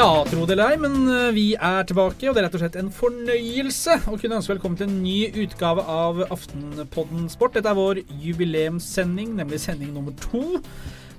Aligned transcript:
Ja, 0.00 0.24
tro 0.24 0.46
det 0.48 0.54
eller 0.54 0.70
ei, 0.72 0.76
men 0.80 0.94
eh, 1.12 1.26
vi 1.36 1.42
er 1.60 1.82
tilbake, 1.84 2.24
og 2.30 2.32
det 2.32 2.40
er 2.40 2.46
rett 2.46 2.54
og 2.56 2.62
slett 2.62 2.76
en 2.80 2.86
fornøyelse 2.94 3.98
å 4.08 4.14
kunne 4.16 4.38
ønske 4.38 4.54
velkommen 4.54 4.78
til 4.80 4.88
en 4.88 5.02
ny 5.02 5.26
utgave 5.42 5.84
av 5.84 6.22
Aftenpodden 6.24 7.26
Sport. 7.28 7.58
Dette 7.58 7.68
er 7.68 7.76
vår 7.76 8.00
jubileumssending, 8.22 9.34
nemlig 9.36 9.60
sending 9.60 9.92
nummer 9.92 10.16
to. 10.22 10.62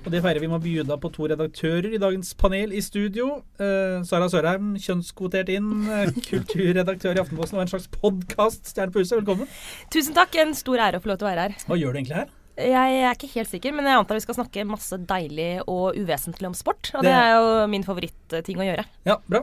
Og 0.02 0.10
det 0.10 0.24
feirer 0.24 0.42
vi 0.42 0.50
med 0.50 0.58
å 0.58 0.64
bjuda 0.66 0.98
på 0.98 1.12
to 1.14 1.30
redaktører 1.30 1.94
i 1.94 2.02
dagens 2.02 2.34
panel 2.42 2.74
i 2.74 2.82
studio. 2.82 3.44
Eh, 3.62 4.02
Sara 4.08 4.26
Sørheim, 4.32 4.74
kjønnskvotert 4.82 5.54
inn, 5.54 5.70
eh, 5.86 6.10
kulturredaktør 6.32 7.14
i 7.14 7.22
Aftenposten 7.22 7.62
og 7.62 7.68
en 7.68 7.74
slags 7.76 7.86
podkast-stjerne 8.02 8.90
på 8.90 9.04
huset. 9.04 9.20
Velkommen. 9.20 9.58
Tusen 9.94 10.18
takk. 10.18 10.34
En 10.42 10.58
stor 10.58 10.88
ære 10.88 10.98
å 10.98 11.06
få 11.06 11.14
lov 11.14 11.22
til 11.22 11.30
å 11.30 11.34
være 11.36 11.46
her. 11.52 11.68
Hva 11.70 11.78
gjør 11.78 11.94
du 11.94 12.02
egentlig 12.02 12.24
her? 12.24 12.38
Jeg 12.52 12.96
er 13.00 13.14
ikke 13.16 13.30
helt 13.32 13.48
sikker, 13.48 13.72
men 13.72 13.86
jeg 13.88 13.96
antar 13.96 14.18
vi 14.18 14.22
skal 14.26 14.36
snakke 14.36 14.64
masse 14.68 14.96
deilig 15.08 15.62
og 15.64 15.96
uvesentlig 15.96 16.50
om 16.50 16.52
sport. 16.56 16.90
Og 16.94 17.00
det, 17.00 17.08
Det- 17.08 17.14
er 17.16 17.30
jo 17.38 17.66
min 17.72 17.82
favoritting 17.82 18.58
å 18.60 18.66
gjøre. 18.66 18.84
Ja, 19.08 19.16
bra. 19.26 19.40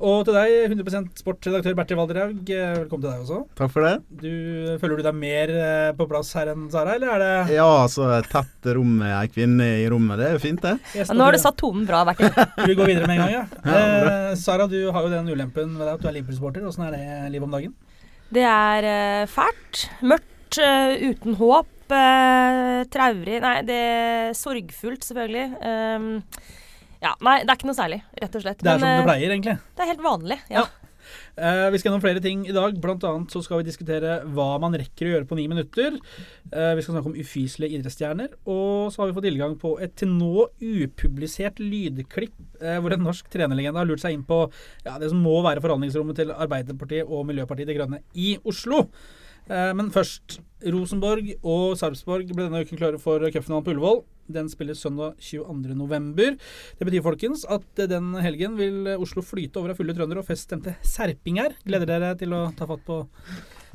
Og 0.00 0.24
til 0.24 0.32
deg, 0.34 0.54
100% 0.72 1.20
sportsredaktør 1.20 1.74
Bertil 1.76 1.96
Valderhaug, 2.00 2.48
eh, 2.48 2.74
velkommen 2.80 3.02
til 3.04 3.10
deg 3.10 3.20
også. 3.26 3.38
Takk 3.56 3.70
for 3.72 3.82
det. 3.84 3.92
Du, 4.22 4.78
føler 4.80 4.96
du 4.96 5.02
deg 5.04 5.14
mer 5.14 5.52
eh, 5.52 5.92
på 5.96 6.08
plass 6.08 6.32
her 6.36 6.48
enn 6.54 6.70
Sara, 6.72 6.94
eller 6.96 7.12
er 7.12 7.18
det 7.46 7.54
Ja, 7.56 7.68
altså 7.84 8.08
tett 8.24 8.70
rom 8.76 8.98
med 8.98 9.12
ei 9.12 9.26
kvinne 9.28 9.68
i 9.84 9.86
rommet, 9.92 10.16
det 10.20 10.26
er 10.30 10.32
jo 10.38 10.42
fint, 10.48 10.60
det. 10.64 10.78
Jeg 10.94 11.06
nå 11.12 11.24
har 11.28 11.32
du 11.32 11.38
satt 11.38 11.56
tonen 11.60 11.86
bra, 11.86 12.04
Bertil. 12.08 12.32
Vi 12.68 12.74
går 12.74 12.86
videre 12.92 13.06
med 13.06 13.18
en 13.18 13.24
gang, 13.24 13.32
ja. 13.36 13.44
Ja, 13.64 14.30
eh, 14.30 14.34
Sara, 14.34 14.66
du 14.66 14.78
har 14.92 15.02
jo 15.02 15.12
den 15.12 15.28
ulempen 15.28 15.76
ved 15.76 15.84
deg 15.86 15.94
at 15.94 16.00
du 16.00 16.08
er 16.08 16.16
Liverpool-supporter. 16.20 16.64
Åssen 16.68 16.88
er 16.88 16.96
det 16.96 17.32
livet 17.36 17.44
om 17.48 17.56
dagen? 17.56 17.74
Det 18.32 18.44
er 18.48 18.90
eh, 18.92 19.26
fælt. 19.28 19.88
Mørkt. 20.02 20.58
eh, 20.60 21.10
uten 21.12 21.36
håp. 21.36 21.66
Eh, 21.94 22.80
traurig. 22.92 23.40
Nei, 23.44 23.56
det 23.68 23.80
er 23.82 24.32
sorgfullt, 24.36 25.04
selvfølgelig. 25.06 25.46
Um, 25.60 26.08
ja, 27.02 27.12
nei, 27.20 27.38
det 27.44 27.52
er 27.52 27.58
ikke 27.58 27.70
noe 27.70 27.78
særlig, 27.78 28.00
rett 28.16 28.38
og 28.38 28.44
slett. 28.44 28.64
Det 28.64 28.72
er 28.72 28.82
som 28.82 28.88
det 28.88 28.96
eh, 28.96 29.06
pleier, 29.06 29.36
egentlig. 29.36 29.56
det 29.76 29.84
er 29.84 29.92
helt 29.92 30.04
vanlig. 30.04 30.40
Ja. 30.52 30.66
Eh, 31.36 31.66
vi 31.70 31.78
skal 31.78 31.90
gjennom 31.90 32.02
flere 32.02 32.22
ting 32.24 32.46
i 32.48 32.54
dag. 32.56 32.78
Blant 32.82 33.04
annet 33.06 33.32
så 33.32 33.42
skal 33.44 33.60
vi 33.60 33.68
diskutere 33.68 34.18
hva 34.34 34.48
man 34.62 34.74
rekker 34.78 35.08
å 35.08 35.12
gjøre 35.14 35.28
på 35.28 35.38
ni 35.38 35.44
minutter. 35.50 35.98
Eh, 36.50 36.72
vi 36.78 36.84
skal 36.84 36.96
snakke 36.96 37.12
om 37.12 37.18
ufyselige 37.20 37.78
idrettsstjerner. 37.78 38.32
Og 38.48 38.94
så 38.94 39.02
har 39.02 39.10
vi 39.10 39.16
fått 39.18 39.28
tilgang 39.28 39.58
på 39.60 39.74
et 39.84 39.94
til 40.00 40.14
nå 40.16 40.48
upublisert 40.56 41.60
lydklipp 41.62 42.34
eh, 42.62 42.80
hvor 42.80 42.96
en 42.96 43.06
norsk 43.06 43.28
trenerlegende 43.32 43.82
har 43.82 43.88
lurt 43.88 44.02
seg 44.02 44.16
inn 44.16 44.26
på 44.26 44.46
ja, 44.86 44.96
det 45.02 45.12
som 45.12 45.22
må 45.22 45.38
være 45.46 45.62
forhandlingsrommet 45.64 46.22
til 46.22 46.34
Arbeiderpartiet 46.34 47.06
og 47.06 47.28
Miljøpartiet 47.28 47.70
De 47.70 47.78
Grønne 47.78 48.02
i 48.16 48.34
Oslo. 48.48 48.86
Eh, 49.46 49.72
men 49.76 49.92
først. 49.94 50.40
Rosenborg 50.72 51.32
og 51.40 51.76
Sarpsborg 51.78 52.30
ble 52.32 52.48
denne 52.48 52.62
uken 52.66 52.80
klare 52.80 52.98
for 53.02 53.22
cupfinalen 53.30 53.64
på 53.66 53.74
Ullevål. 53.74 54.02
Den 54.32 54.48
spilles 54.50 54.80
søndag 54.82 55.14
22.11. 55.22 56.36
Det 56.80 56.88
betyr 56.88 57.04
folkens 57.04 57.44
at 57.46 57.84
den 57.92 58.10
helgen 58.24 58.56
vil 58.58 58.90
Oslo 58.96 59.22
flyte 59.22 59.60
over 59.60 59.74
av 59.74 59.78
fulle 59.78 59.94
trøndere 59.94 60.24
og 60.24 60.28
feststemte 60.28 60.74
serpinger. 60.86 61.54
Gleder 61.66 61.92
dere 61.92 62.12
til 62.18 62.34
å 62.34 62.48
ta 62.58 62.66
fatt 62.66 62.82
på 62.88 63.00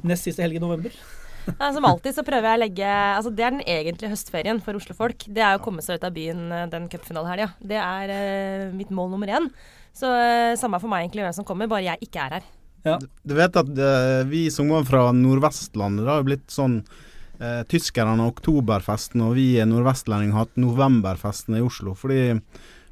nest 0.08 0.28
siste 0.28 0.44
helg 0.44 0.59
i 0.59 0.64
november? 0.64 0.95
Som 1.75 1.86
alltid 1.88 2.16
så 2.16 2.25
prøver 2.25 2.52
jeg 2.52 2.59
å 2.59 2.62
legge 2.62 2.89
Altså 2.92 3.31
Det 3.34 3.45
er 3.45 3.53
den 3.56 3.64
egentlige 3.66 4.12
høstferien 4.14 4.62
for 4.64 4.78
Oslo-folk. 4.78 5.25
Det 5.28 5.44
er 5.45 5.58
å 5.58 5.64
komme 5.64 5.84
seg 5.86 5.97
ut 6.00 6.08
av 6.08 6.16
byen 6.16 6.47
eh, 6.53 6.69
den 6.72 6.88
cupfinalehelga. 6.92 7.52
Det 7.72 7.80
er 7.81 8.16
eh, 8.16 8.66
mitt 8.75 8.92
mål 8.94 9.14
nummer 9.16 9.31
én. 9.39 9.50
Så 9.97 10.12
eh, 10.12 10.58
samme 10.59 10.80
for 10.81 10.92
meg 10.92 11.08
egentlig 11.08 11.25
hvem 11.25 11.38
som 11.39 11.47
kommer, 11.47 11.72
bare 11.72 11.88
jeg 11.89 12.09
ikke 12.09 12.28
er 12.28 12.38
her. 12.39 12.52
Du 12.84 13.34
vet 13.38 13.62
at 13.62 13.72
uh, 13.78 14.22
vi 14.30 14.48
som 14.54 14.72
var 14.74 14.86
fra 14.88 15.08
Nordvestlandet, 15.16 16.06
det 16.06 16.12
har 16.12 16.22
jo 16.22 16.30
blitt 16.32 16.52
sånn 16.52 16.82
uh, 16.82 17.62
Tyskerne 17.70 18.18
har 18.18 18.34
oktoberfesten, 18.34 19.24
og 19.26 19.36
vi 19.38 19.54
nordvestlendinger 19.66 20.38
har 20.38 20.48
hatt 20.48 20.62
novemberfesten 20.62 21.59
i 21.59 21.66
Oslo. 21.66 21.96
Fordi 21.98 22.24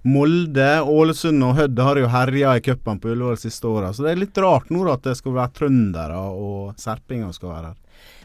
Molde, 0.07 0.67
Ålesund 0.87 1.43
og 1.43 1.57
Hødd 1.57 1.79
har 1.83 1.99
jo 1.99 2.09
herja 2.13 2.53
i 2.55 2.63
cupen 2.63 3.01
på 3.03 3.11
Ullevål 3.11 3.39
siste 3.41 3.67
åra. 3.67 3.91
Så 3.91 4.05
det 4.05 4.13
er 4.13 4.21
litt 4.21 4.37
rart 4.39 4.71
nå 4.71 4.85
at 4.87 5.03
det 5.03 5.17
skal 5.19 5.35
være 5.35 5.55
trøndere 5.57 6.21
og 6.31 6.79
serpinger 6.79 7.33
skal 7.35 7.51
være 7.51 7.71
her. 7.73 7.77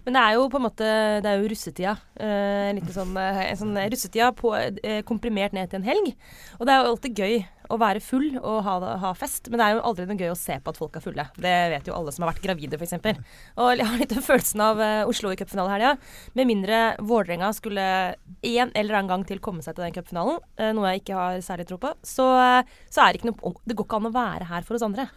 Men 0.04 0.18
det 0.18 0.22
er 0.22 0.36
jo 0.36 0.48
på 0.52 0.60
en 0.60 0.66
måte 0.66 0.88
Det 1.24 1.30
er 1.30 1.40
jo 1.40 1.50
russetida. 1.50 1.94
Eh, 2.20 2.70
en 2.74 2.80
sånn, 2.92 3.16
eh, 3.18 3.40
en 3.48 3.58
sånn 3.58 3.78
russetida 3.90 4.30
på, 4.36 4.52
eh, 4.54 5.00
komprimert 5.02 5.56
ned 5.56 5.70
til 5.70 5.80
en 5.80 5.88
helg. 5.88 6.14
Og 6.60 6.66
det 6.66 6.74
er 6.74 6.82
jo 6.82 6.90
alltid 6.92 7.16
gøy 7.16 7.46
å 7.72 7.78
være 7.80 8.02
full 8.04 8.26
og 8.40 8.58
ha, 8.66 8.74
ha 9.00 9.12
fest, 9.16 9.48
men 9.50 9.60
det 9.60 9.66
er 9.66 9.76
jo 9.76 9.84
aldri 9.88 10.06
noe 10.08 10.20
gøy 10.20 10.32
å 10.32 10.38
se 10.38 10.56
på 10.60 10.72
at 10.72 10.80
folk 10.80 10.98
er 10.98 11.04
fulle. 11.04 11.26
Det 11.36 11.54
vet 11.72 11.88
jo 11.88 11.96
alle 11.96 12.12
som 12.14 12.24
har 12.24 12.32
vært 12.32 12.44
gravide, 12.44 12.78
f.eks. 12.78 12.96
Og 13.60 13.70
jeg 13.72 13.88
har 13.88 14.00
litt 14.00 14.16
følelsen 14.28 14.64
av 14.64 14.82
uh, 14.82 15.10
Oslo 15.10 15.32
i 15.32 15.38
cupfinalehelga. 15.40 15.94
Med 16.38 16.50
mindre 16.50 16.82
Vålerenga 17.00 17.52
skulle 17.56 17.86
en 18.14 18.74
eller 18.74 18.98
annen 18.98 19.12
gang 19.12 19.24
til 19.28 19.40
komme 19.44 19.64
seg 19.64 19.76
til 19.76 19.86
den 19.86 19.96
cupfinalen, 19.96 20.42
uh, 20.60 20.70
noe 20.76 20.92
jeg 20.92 21.04
ikke 21.04 21.20
har 21.20 21.40
særlig 21.44 21.68
tro 21.70 21.80
på, 21.82 21.94
så, 22.04 22.28
uh, 22.60 22.76
så 22.92 23.04
er 23.04 23.14
det 23.14 23.22
ikke 23.22 23.32
noe 23.32 23.54
Det 23.64 23.78
går 23.78 23.88
ikke 23.88 24.02
an 24.02 24.10
å 24.10 24.14
være 24.14 24.50
her 24.50 24.66
for 24.66 24.78
oss 24.78 24.86
andre. 24.86 25.08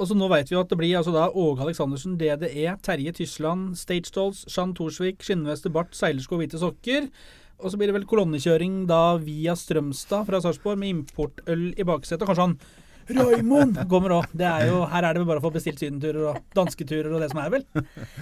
Og 0.00 0.08
så 0.08 0.16
Nå 0.16 0.30
vet 0.32 0.48
vi 0.48 0.56
jo 0.56 0.62
at 0.62 0.70
det 0.70 0.78
blir 0.80 0.96
altså 0.96 1.12
da 1.12 1.26
Åge 1.28 1.60
Aleksandersen, 1.66 2.16
DDE, 2.20 2.70
Terje 2.84 3.12
Tysland, 3.18 3.74
Stage 3.76 4.08
Dolls, 4.14 4.46
Jean 4.48 4.72
Thorsvik, 4.76 5.20
skinnveste, 5.26 5.72
bart, 5.72 5.92
seilersko 5.96 6.38
og 6.38 6.44
hvite 6.44 6.60
sokker. 6.62 7.10
Og 7.60 7.72
så 7.72 7.78
blir 7.78 7.90
det 7.90 7.96
vel 7.98 8.08
kolonnekjøring 8.08 8.84
da 8.88 9.16
via 9.20 9.54
Strømstad 9.58 10.28
fra 10.28 10.40
Sarpsborg 10.42 10.80
med 10.80 10.94
importøl 10.94 11.70
i 11.76 11.86
baksetet. 11.86 12.24
Kanskje 12.28 12.46
han 12.46 12.56
Raymond 13.16 13.78
kommer 13.90 14.14
òg. 14.20 14.34
Her 14.40 15.06
er 15.06 15.16
det 15.16 15.24
bare 15.26 15.40
å 15.40 15.44
få 15.44 15.52
bestilt 15.54 15.80
sydenturer 15.82 16.30
og 16.30 16.38
dansketurer 16.56 17.10
og 17.12 17.22
det 17.24 17.30
som 17.32 17.40
er, 17.42 17.50
vel. 17.54 17.64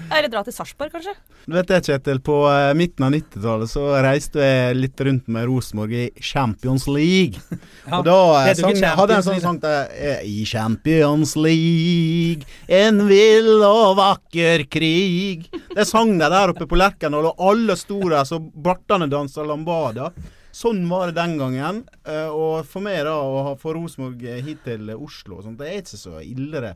Eller 0.09 0.31
dra 0.33 0.43
til 0.47 0.55
Sarpsborg, 0.57 0.93
kanskje. 0.95 1.15
Du 1.47 1.57
vet 1.57 1.69
det, 1.71 1.81
Kjetil. 1.87 2.23
På 2.25 2.41
eh, 2.51 2.73
midten 2.79 3.07
av 3.07 3.15
90-tallet 3.15 3.73
så 3.73 3.85
reiste 4.05 4.43
jeg 4.43 4.79
litt 4.79 5.05
rundt 5.09 5.29
med 5.33 5.49
Rosenborg 5.49 5.95
i 5.97 6.07
Champions 6.25 6.89
League. 6.91 7.41
Ja, 7.89 8.01
og 8.01 8.07
da 8.09 8.19
eh, 8.45 8.55
sang, 8.59 8.77
hadde 8.77 9.15
jeg 9.15 9.23
en 9.23 9.29
sånn 9.29 9.45
sang 9.45 9.61
til 9.63 9.77
eh, 9.99 10.25
I 10.29 10.47
Champions 10.49 11.35
League, 11.39 12.49
en 12.81 13.05
vill 13.09 13.63
og 13.67 13.97
vakker 14.01 14.67
krig. 14.71 15.49
Det 15.75 15.87
sang 15.89 16.17
de 16.19 16.29
der 16.29 16.55
oppe 16.55 16.69
på 16.69 16.79
Lerkendal, 16.79 17.31
og 17.31 17.47
alle 17.51 17.79
sto 17.79 18.01
der 18.09 18.27
så 18.29 18.41
bartene 18.41 19.09
dansa 19.11 19.45
lambada. 19.47 20.13
Sånn 20.59 20.81
var 20.91 21.11
det 21.13 21.19
den 21.21 21.37
gangen. 21.39 21.85
eh, 22.09 22.27
Og 22.35 22.65
for 22.67 22.83
meg, 22.83 23.05
da, 23.07 23.13
å 23.15 23.53
få 23.61 23.77
Rosenborg 23.77 24.25
hit 24.43 24.65
til 24.67 24.89
Oslo 24.97 25.37
og 25.39 25.45
sånt, 25.47 25.59
det 25.61 25.69
er 25.71 25.83
ikke 25.85 26.01
så 26.01 26.17
ille, 26.25 26.63
det. 26.65 26.73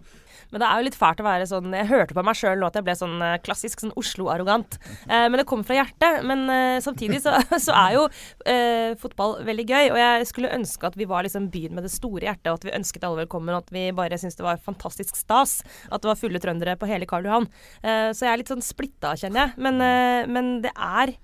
Men 0.53 0.60
det 0.60 0.66
er 0.69 0.78
jo 0.78 0.84
litt 0.87 0.98
fælt 0.98 1.20
å 1.22 1.25
være 1.25 1.47
sånn 1.48 1.72
Jeg 1.72 1.88
hørte 1.88 2.15
på 2.16 2.22
meg 2.26 2.37
sjøl 2.37 2.59
nå 2.60 2.66
at 2.69 2.75
jeg 2.76 2.84
ble 2.84 2.94
sånn 2.98 3.22
eh, 3.25 3.38
klassisk 3.43 3.81
sånn 3.82 3.94
Oslo-arrogant. 3.98 4.76
Eh, 5.09 5.25
men 5.32 5.41
det 5.41 5.47
kommer 5.48 5.65
fra 5.66 5.78
hjertet. 5.81 6.20
Men 6.28 6.44
eh, 6.53 6.78
samtidig 6.84 7.22
så, 7.25 7.34
så 7.66 7.72
er 7.75 7.97
jo 7.97 8.04
eh, 8.47 8.93
fotball 9.00 9.38
veldig 9.48 9.66
gøy. 9.66 9.91
Og 9.94 9.99
jeg 10.03 10.28
skulle 10.31 10.53
ønske 10.54 10.87
at 10.93 10.99
vi 11.00 11.09
var 11.09 11.26
liksom 11.26 11.49
byen 11.54 11.75
med 11.78 11.88
det 11.88 11.93
store 11.94 12.28
hjertet, 12.28 12.53
og 12.53 12.60
at 12.60 12.69
vi 12.69 12.76
ønsket 12.78 13.09
alle 13.09 13.25
velkommen, 13.25 13.54
og 13.56 13.64
at 13.64 13.75
vi 13.75 13.88
bare 13.97 14.20
syntes 14.20 14.38
det 14.38 14.47
var 14.47 14.60
fantastisk 14.62 15.16
stas 15.19 15.59
at 15.91 16.03
det 16.04 16.12
var 16.12 16.20
fulle 16.20 16.38
trøndere 16.43 16.76
på 16.78 16.87
hele 16.91 17.09
Karl 17.10 17.26
Johan. 17.26 17.49
Eh, 17.82 18.10
så 18.12 18.28
jeg 18.28 18.32
er 18.37 18.43
litt 18.44 18.53
sånn 18.53 18.62
splitta, 18.64 19.16
kjenner 19.19 19.47
jeg. 19.49 19.59
Men, 19.66 19.81
eh, 19.82 20.31
men 20.31 20.54
det 20.69 20.76
er 20.76 21.16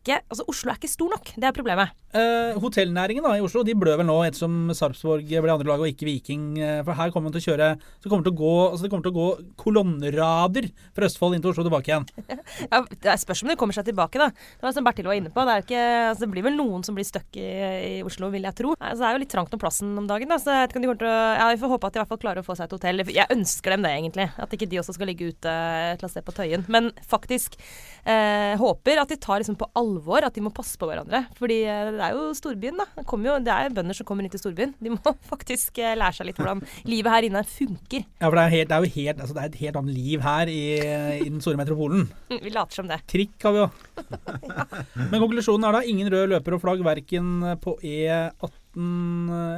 ikke 0.00 0.20
Altså, 0.30 0.44
Oslo 0.48 0.70
er 0.70 0.78
ikke 0.80 0.88
stor 0.88 1.10
nok. 1.12 1.34
Det 1.36 1.44
er 1.44 1.52
problemet. 1.56 1.92
Eh, 2.10 2.56
hotellnæringen 2.58 3.22
da 3.22 3.36
i 3.38 3.42
Oslo 3.44 3.62
de 3.62 3.74
blør 3.78 4.00
vel 4.00 4.08
nå 4.08 4.16
ettersom 4.26 4.72
Sarpsborg 4.74 5.28
ble 5.30 5.52
andre 5.52 5.68
lag 5.68 5.78
og 5.78 5.86
ikke 5.86 6.08
Viking. 6.08 6.56
eh, 6.58 6.80
For 6.82 6.98
her 6.98 7.12
kommer 7.14 7.30
man 7.30 7.36
til 7.36 7.42
å 7.44 7.48
kjøre 7.52 7.68
så 8.02 8.10
kommer 8.10 8.24
til 8.26 8.32
å 8.34 8.38
gå, 8.40 8.54
altså 8.72 8.82
det 8.82 8.90
kommer 8.90 9.06
til 9.06 9.12
å 9.14 9.20
gå 9.20 9.28
kolonnerader 9.62 10.66
fra 10.96 11.06
Østfold 11.06 11.36
inn 11.36 11.44
til 11.44 11.52
Oslo 11.52 11.62
tilbake 11.68 11.92
igjen. 11.92 12.06
Ja, 12.70 12.80
det 12.82 13.14
spørs 13.22 13.44
om 13.44 13.50
de 13.52 13.56
kommer 13.58 13.76
seg 13.76 13.86
tilbake, 13.86 14.18
da. 14.18 14.26
Det 14.34 14.64
var 14.66 14.74
som 14.74 14.84
Bertil 14.84 15.06
var 15.06 15.16
inne 15.16 15.30
på. 15.32 15.42
Det, 15.46 15.54
ikke, 15.64 15.82
altså, 16.10 16.24
det 16.24 16.30
blir 16.34 16.44
vel 16.48 16.56
noen 16.58 16.82
som 16.86 16.96
blir 16.96 17.06
stuck 17.06 17.38
i, 17.38 17.46
i 17.46 18.02
Oslo, 18.06 18.28
vil 18.34 18.44
jeg 18.46 18.56
tro. 18.58 18.74
Altså, 18.78 19.00
det 19.04 19.08
er 19.08 19.16
jo 19.16 19.22
litt 19.22 19.32
trangt 19.32 19.54
om 19.54 19.62
plassen 19.62 19.92
om 20.02 20.08
dagen. 20.10 20.28
Da. 20.30 20.38
Så 20.42 20.50
jeg 20.52 20.64
vet 20.64 20.74
ikke 20.74 20.80
om 20.80 20.84
de 20.84 20.90
kommer 20.90 21.02
til 21.04 21.10
å, 21.10 21.20
ja, 21.38 21.46
Vi 21.54 21.62
får 21.62 21.72
håpe 21.74 21.86
at 21.88 21.94
de 21.94 22.00
i 22.00 22.02
hvert 22.02 22.12
fall 22.12 22.22
klarer 22.26 22.42
å 22.42 22.46
få 22.46 22.56
seg 22.58 22.66
et 22.66 22.74
hotell. 22.76 23.04
Jeg 23.14 23.32
ønsker 23.36 23.74
dem 23.76 23.86
det, 23.86 23.92
egentlig. 24.00 24.26
At 24.44 24.56
ikke 24.56 24.68
de 24.70 24.80
også 24.82 24.96
skal 24.98 25.10
ligge 25.12 25.30
ute 25.30 25.54
et 25.54 25.94
eller 25.94 26.04
annet 26.08 26.14
sted 26.16 26.26
på 26.26 26.34
Tøyen. 26.36 26.66
Men 26.74 26.90
faktisk 27.10 27.56
eh, 28.04 28.54
håper 28.60 29.02
at 29.04 29.14
de 29.14 29.20
tar 29.22 29.40
liksom 29.44 29.58
på 29.60 29.70
alvor 29.78 30.26
at 30.26 30.34
de 30.36 30.44
må 30.44 30.52
passe 30.54 30.74
på 30.80 30.90
hverandre. 30.90 31.24
Fordi 31.38 31.60
eh, 31.70 31.92
det 32.00 32.06
er 32.06 32.16
jo 32.16 32.30
storbyen, 32.36 32.80
da. 32.80 32.86
Det, 32.96 33.04
jo, 33.28 33.36
det 33.44 33.52
er 33.54 33.74
bønder 33.76 33.96
som 33.96 34.08
kommer 34.08 34.24
inn 34.24 34.32
til 34.32 34.42
storbyen. 34.42 34.72
De 34.80 34.92
må 34.94 35.14
faktisk 35.32 35.80
eh, 35.82 35.96
lære 35.98 36.16
seg 36.18 36.30
litt 36.30 36.40
hvordan 36.40 36.62
livet 36.88 37.14
her 37.14 37.28
inne 37.28 37.44
funker. 37.46 38.06
Ja, 38.16 38.26
for 38.26 38.38
det 38.38 38.44
er, 38.46 38.54
helt, 38.56 38.70
det 38.70 38.76
er 38.78 38.86
jo 38.86 38.92
helt, 38.96 39.22
altså 39.24 39.36
det 39.36 39.42
er 39.42 39.52
et 39.52 39.60
helt 39.64 39.80
annet 39.80 39.96
liv 39.98 40.24
her 40.24 40.52
i, 40.52 40.62
i 41.20 41.28
den 41.28 41.40
store 41.44 41.60
metropolen. 41.60 42.08
Vi 42.46 42.54
later 42.54 42.80
som 42.80 42.90
det. 42.90 43.02
Trikk 43.10 43.46
har 43.46 43.56
vi 43.56 43.62
jo. 43.62 43.68
Men 45.10 45.18
konklusjonen 45.20 45.68
er 45.68 45.76
da 45.76 45.84
ingen 45.86 46.10
rød 46.12 46.30
løper 46.34 46.56
og 46.56 46.62
flagg 46.64 46.84
verken 46.86 47.32
på 47.60 47.76
E18 47.84 48.60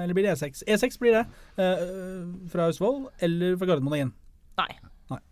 eller 0.03 0.17
blir 0.17 0.27
det 0.27 0.39
E6. 0.39 0.65
E6 0.67 0.99
blir 1.00 1.19
det. 1.19 1.27
eh, 1.61 1.85
fra 2.53 2.71
Østfold 2.73 3.11
eller 3.23 3.59
fra 3.61 3.69
Gardermoen 3.69 3.94
og 3.94 4.05
inn. 4.06 4.17
Nei. 4.61 4.73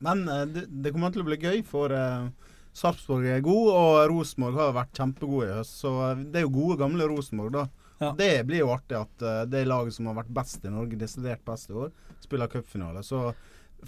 Men 0.04 0.28
eh, 0.28 0.46
det, 0.50 0.66
det 0.68 0.92
kommer 0.94 1.12
til 1.14 1.24
å 1.24 1.28
bli 1.28 1.38
gøy, 1.40 1.60
for 1.66 1.92
uh, 1.94 2.28
Sarpsborg 2.76 3.26
er 3.26 3.42
god, 3.44 3.68
og 3.74 4.00
Rosenborg 4.12 4.58
har 4.60 4.74
vært 4.76 4.96
kjempegode 4.96 5.48
i 5.48 5.54
høst. 5.58 5.78
Så 5.82 5.94
eh, 6.06 6.24
det 6.30 6.42
er 6.42 6.46
jo 6.46 6.54
gode, 6.54 6.78
gamle 6.82 7.08
Rosenborg, 7.10 7.54
da. 7.56 7.66
Ja. 8.00 8.12
Det 8.16 8.32
blir 8.48 8.62
jo 8.62 8.72
artig 8.72 8.96
at 8.96 9.24
eh, 9.26 9.42
det 9.50 9.66
laget 9.68 9.96
som 9.96 10.08
har 10.08 10.20
vært 10.22 10.34
best 10.40 10.64
i 10.64 10.72
Norge, 10.72 10.98
desidert 11.00 11.42
best 11.46 11.72
i 11.72 11.76
år, 11.76 11.90
spiller 12.22 12.52
cupfinale. 12.52 13.02
Så 13.04 13.30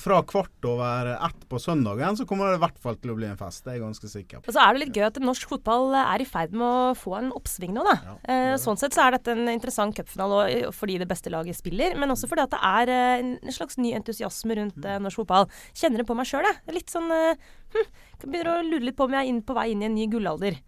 fra 0.00 0.21
kvart 0.25 0.67
over 0.69 1.12
ett 1.15 1.44
på 1.49 1.59
søndagen, 1.61 2.17
så 2.17 2.27
kommer 2.29 2.50
det 2.50 2.59
i 2.59 2.62
hvert 2.62 2.79
fall 2.83 2.97
til 3.00 3.12
å 3.12 3.17
bli 3.19 3.29
en 3.29 3.39
fest. 3.39 3.65
Det 3.65 3.73
er 3.73 3.79
jeg 3.79 3.85
ganske 3.85 4.11
sikker 4.12 4.41
på. 4.41 4.49
Og 4.49 4.56
så 4.56 4.62
er 4.65 4.73
det 4.73 4.83
litt 4.85 4.97
gøy 4.97 5.06
at 5.09 5.21
norsk 5.23 5.50
fotball 5.50 5.97
er 5.99 6.25
i 6.25 6.29
ferd 6.29 6.55
med 6.56 6.67
å 6.67 6.94
få 6.99 7.17
en 7.19 7.33
oppsving 7.37 7.75
nå, 7.77 7.85
da. 7.87 7.97
Ja, 7.99 8.15
det 8.23 8.37
eh, 8.37 8.47
det. 8.53 8.62
sånn 8.65 8.81
sett 8.81 8.97
så 8.97 9.05
er 9.06 9.17
dette 9.17 9.35
en 9.35 9.53
interessant 9.53 9.97
cupfinale 9.97 10.73
fordi 10.77 10.99
det 11.03 11.11
beste 11.11 11.33
laget 11.33 11.59
spiller, 11.59 11.97
men 11.99 12.15
også 12.15 12.31
fordi 12.31 12.47
at 12.47 12.55
det 12.55 12.62
er 12.73 12.94
eh, 12.94 13.27
en 13.27 13.59
slags 13.59 13.79
ny 13.81 13.93
entusiasme 13.99 14.59
rundt 14.61 14.81
mm. 14.81 15.05
norsk 15.05 15.23
fotball. 15.23 15.50
Kjenner 15.77 16.03
det 16.03 16.09
på 16.09 16.17
meg 16.19 16.31
sjøl, 16.31 16.49
jeg. 16.49 16.79
Litt 16.79 16.93
sånn 16.93 17.12
eh, 17.12 17.53
hm, 17.77 17.93
Begynner 18.25 18.55
å 18.55 18.59
lure 18.65 18.87
litt 18.87 18.99
på 18.99 19.09
om 19.09 19.15
jeg 19.19 19.29
er 19.29 19.45
på 19.47 19.56
vei 19.59 19.71
inn 19.73 19.85
i 19.85 19.91
en 19.91 19.97
ny 19.99 20.09
gullalder. 20.11 20.61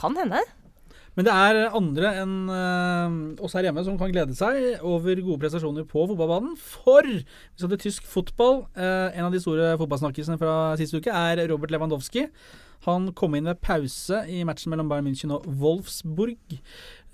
Kan 0.00 0.16
hende. 0.18 0.42
Men 1.14 1.28
det 1.28 1.34
er 1.34 1.76
andre 1.78 2.10
enn 2.22 2.34
uh, 2.50 3.44
oss 3.44 3.54
her 3.54 3.68
hjemme 3.68 3.84
som 3.86 3.98
kan 3.98 4.10
glede 4.10 4.34
seg 4.34 4.82
over 4.82 5.20
gode 5.22 5.38
prestasjoner 5.44 5.86
på 5.86 6.06
fotballbanen. 6.10 6.56
For 6.58 7.06
vi 7.06 7.22
skal 7.60 7.70
til 7.74 7.82
tysk 7.86 8.08
fotball. 8.10 8.64
uh, 8.74 9.14
en 9.14 9.28
av 9.28 9.34
de 9.34 9.42
store 9.42 9.74
fotballsnakkisene 9.78 10.40
fra 10.40 10.74
siste 10.80 10.98
uke 10.98 11.14
er 11.14 11.44
Robert 11.52 11.74
Lewandowski. 11.74 12.26
Han 12.88 13.12
kom 13.16 13.38
inn 13.38 13.46
ved 13.48 13.62
pause 13.64 14.24
i 14.28 14.42
matchen 14.44 14.74
mellom 14.74 14.90
Bayern 14.90 15.06
München 15.06 15.32
og 15.32 15.46
Wolfsburg. 15.46 16.58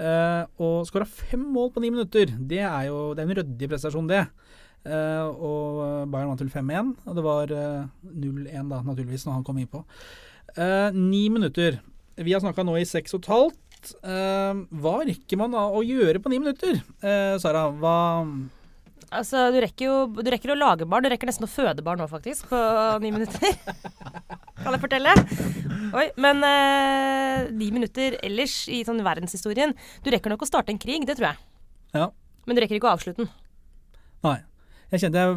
Uh, 0.01 0.49
og 0.57 0.89
skåra 0.89 1.05
fem 1.05 1.45
mål 1.53 1.71
på 1.75 1.85
ni 1.85 1.93
minutter. 1.93 2.33
Det 2.41 2.65
er 2.65 2.89
jo 2.89 3.13
det 3.13 3.23
er 3.23 3.29
en 3.29 3.39
ryddig 3.43 3.69
prestasjon, 3.71 4.09
det. 4.11 4.25
Og 4.81 6.09
Bayern 6.09 6.31
vant 6.33 6.41
til 6.41 6.49
5-1, 6.49 6.95
og 7.05 7.17
det 7.19 7.25
var 7.27 7.51
eh, 7.53 7.83
0-1 8.17 8.71
da, 8.71 8.79
naturligvis, 8.81 9.27
når 9.27 9.35
han 9.37 9.45
kom 9.45 9.59
innpå. 9.61 9.83
Uh, 10.57 10.89
ni 10.97 11.29
minutter. 11.29 11.77
Vi 12.17 12.33
har 12.33 12.41
snakka 12.41 12.65
nå 12.65 12.79
i 12.81 12.89
seks 12.89 13.13
og 13.13 13.21
et 13.21 13.29
halvt. 13.31 13.59
Eh, 14.03 14.63
hva 14.83 14.95
rekker 15.07 15.41
man 15.41 15.55
da 15.57 15.67
å 15.73 15.83
gjøre 15.85 16.23
på 16.23 16.33
ni 16.33 16.41
minutter? 16.43 16.81
Eh, 17.03 17.37
Sara, 17.43 17.69
hva 17.73 17.99
Altså, 19.11 19.49
du 19.51 19.57
rekker 19.59 19.89
jo 19.89 19.95
du 20.23 20.29
rekker 20.31 20.53
å 20.55 20.59
lage 20.59 20.87
barn. 20.87 21.03
Du 21.03 21.11
rekker 21.11 21.27
nesten 21.27 21.49
å 21.49 21.51
føde 21.51 21.83
barn 21.83 21.99
nå, 21.99 22.07
faktisk, 22.07 22.47
på 22.53 22.59
ni 23.03 23.11
minutter. 23.11 23.57
kan 24.63 24.77
jeg 24.77 24.83
fortelle? 24.85 25.15
Oi, 25.99 26.07
men 26.23 26.45
eh, 26.47 27.49
ni 27.51 27.73
minutter 27.75 28.21
ellers 28.23 28.63
i 28.71 28.85
sånn 28.87 29.01
verdenshistorien 29.03 29.73
Du 30.05 30.11
rekker 30.15 30.31
nok 30.31 30.45
å 30.47 30.49
starte 30.49 30.71
en 30.71 30.79
krig, 30.79 31.09
det 31.09 31.19
tror 31.19 31.33
jeg. 31.33 31.43
Ja. 31.97 32.07
Men 32.47 32.57
du 32.57 32.63
rekker 32.63 32.79
ikke 32.79 32.91
å 32.91 32.95
avslutte 32.95 33.25
den. 33.25 33.33
Nei. 34.23 34.39
Jeg 34.91 35.01
kjente 35.05 35.21
jeg, 35.23 35.35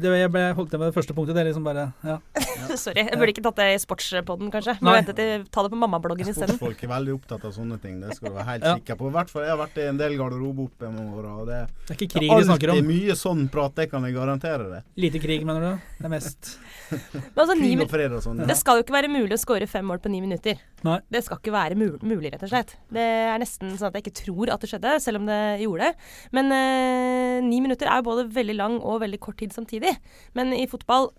det, 0.00 0.10
jeg 0.22 0.30
ble 0.32 0.42
holdt 0.56 0.70
til 0.72 0.80
med 0.80 0.88
det 0.88 0.94
første 0.96 1.12
punktet. 1.16 1.36
Det 1.36 1.42
er 1.42 1.48
liksom 1.50 1.64
bare 1.66 1.82
ja. 2.06 2.14
Sorry. 2.80 3.02
Jeg 3.04 3.18
burde 3.20 3.32
ikke 3.34 3.42
tatt 3.44 3.58
det 3.60 3.66
i 3.74 3.80
sportspodden, 3.82 4.48
kanskje. 4.54 4.74
Må 4.84 4.94
vente 4.96 5.12
til 5.16 5.44
ta 5.52 5.64
det 5.66 5.70
på 5.74 5.78
mammabloggen 5.82 6.30
isteden. 6.32 6.56
Sportsfolk 6.56 6.84
er 6.86 6.90
veldig 6.94 7.12
opptatt 7.18 7.44
av 7.44 7.52
sånne 7.52 7.76
ting. 7.82 7.98
Det 8.00 8.16
skal 8.16 8.32
du 8.32 8.38
være 8.38 8.46
helt 8.48 8.64
Ja. 8.64 8.72
sikker 8.80 8.96
på. 8.96 9.10
I 9.10 9.14
hvert 9.18 9.30
fall, 9.32 9.42
Jeg 9.46 9.52
har 9.52 9.60
vært 9.60 9.76
i 9.82 9.86
en 9.90 10.00
del 10.00 10.16
garderobe 10.16 10.64
opp 10.64 10.80
gjennom 10.86 11.12
åra. 11.18 11.34
og 11.42 11.46
Det 11.46 11.60
Det 11.68 11.90
er 11.90 11.94
ikke 11.94 12.08
det 12.08 12.14
krig 12.16 12.30
er 12.32 12.40
vi 12.40 12.48
snakker 12.48 12.72
om. 12.72 12.88
mye 12.88 13.16
sånn 13.20 13.44
prat, 13.52 13.74
det 13.76 13.90
kan 13.90 14.02
jeg 14.08 14.14
garantere 14.16 14.70
deg. 14.72 14.82
Lite 14.96 15.20
krig, 15.20 15.44
mener 15.44 15.60
du? 15.60 15.84
Det 16.00 16.04
er 16.08 16.14
mest 16.16 16.56
Men 16.90 17.42
altså, 17.42 17.54
Krig 17.58 17.80
og 17.82 17.90
fred 17.90 18.12
og 18.14 18.22
sånn. 18.22 18.46
det 18.46 18.56
skal 18.56 18.78
jo 18.78 18.84
ikke 18.86 18.94
være 18.94 19.08
mulig 19.10 19.34
å 19.34 19.40
skåre 19.42 19.66
fem 19.68 19.84
mål 19.84 19.98
på 19.98 20.08
ni 20.08 20.20
minutter. 20.22 20.56
Nei. 20.86 21.00
Det 21.10 21.24
skal 21.26 21.40
ikke 21.40 21.52
være 21.52 21.74
mul 21.76 21.98
mulig, 22.00 22.30
rett 22.32 22.42
og 22.46 22.48
slett. 22.52 22.76
Det 22.94 23.02
er 23.02 23.36
nesten 23.42 23.74
sånn 23.76 23.88
at 23.90 23.96
jeg 23.98 24.04
ikke 24.06 24.18
tror 24.24 24.52
at 24.54 24.60
det 24.62 24.70
skjedde, 24.70 24.92
selv 25.02 25.18
om 25.20 25.26
det 25.26 25.40
gjorde 25.64 25.88
det. 25.90 25.94
Men 26.32 26.52
eh, 26.54 27.40
ni 27.42 27.60
minutter 27.60 27.90
er 27.90 28.00
jo 28.00 28.06
både 28.06 28.28
veldig 28.32 28.56
lang 28.56 28.78
og 28.86 29.02
veldig 29.04 29.20
kort 29.26 29.38
tid 29.42 29.52
samtidig. 29.56 29.92
Men 30.38 30.54
i 30.56 30.64
fotball 30.70 31.10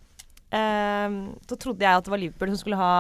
eh, 0.56 1.20
så 1.50 1.60
trodde 1.60 1.84
jeg 1.86 2.00
at 2.00 2.08
det 2.08 2.14
var 2.16 2.22
Liverpool 2.24 2.54
som 2.56 2.62
skulle 2.64 2.80
ha 2.80 2.92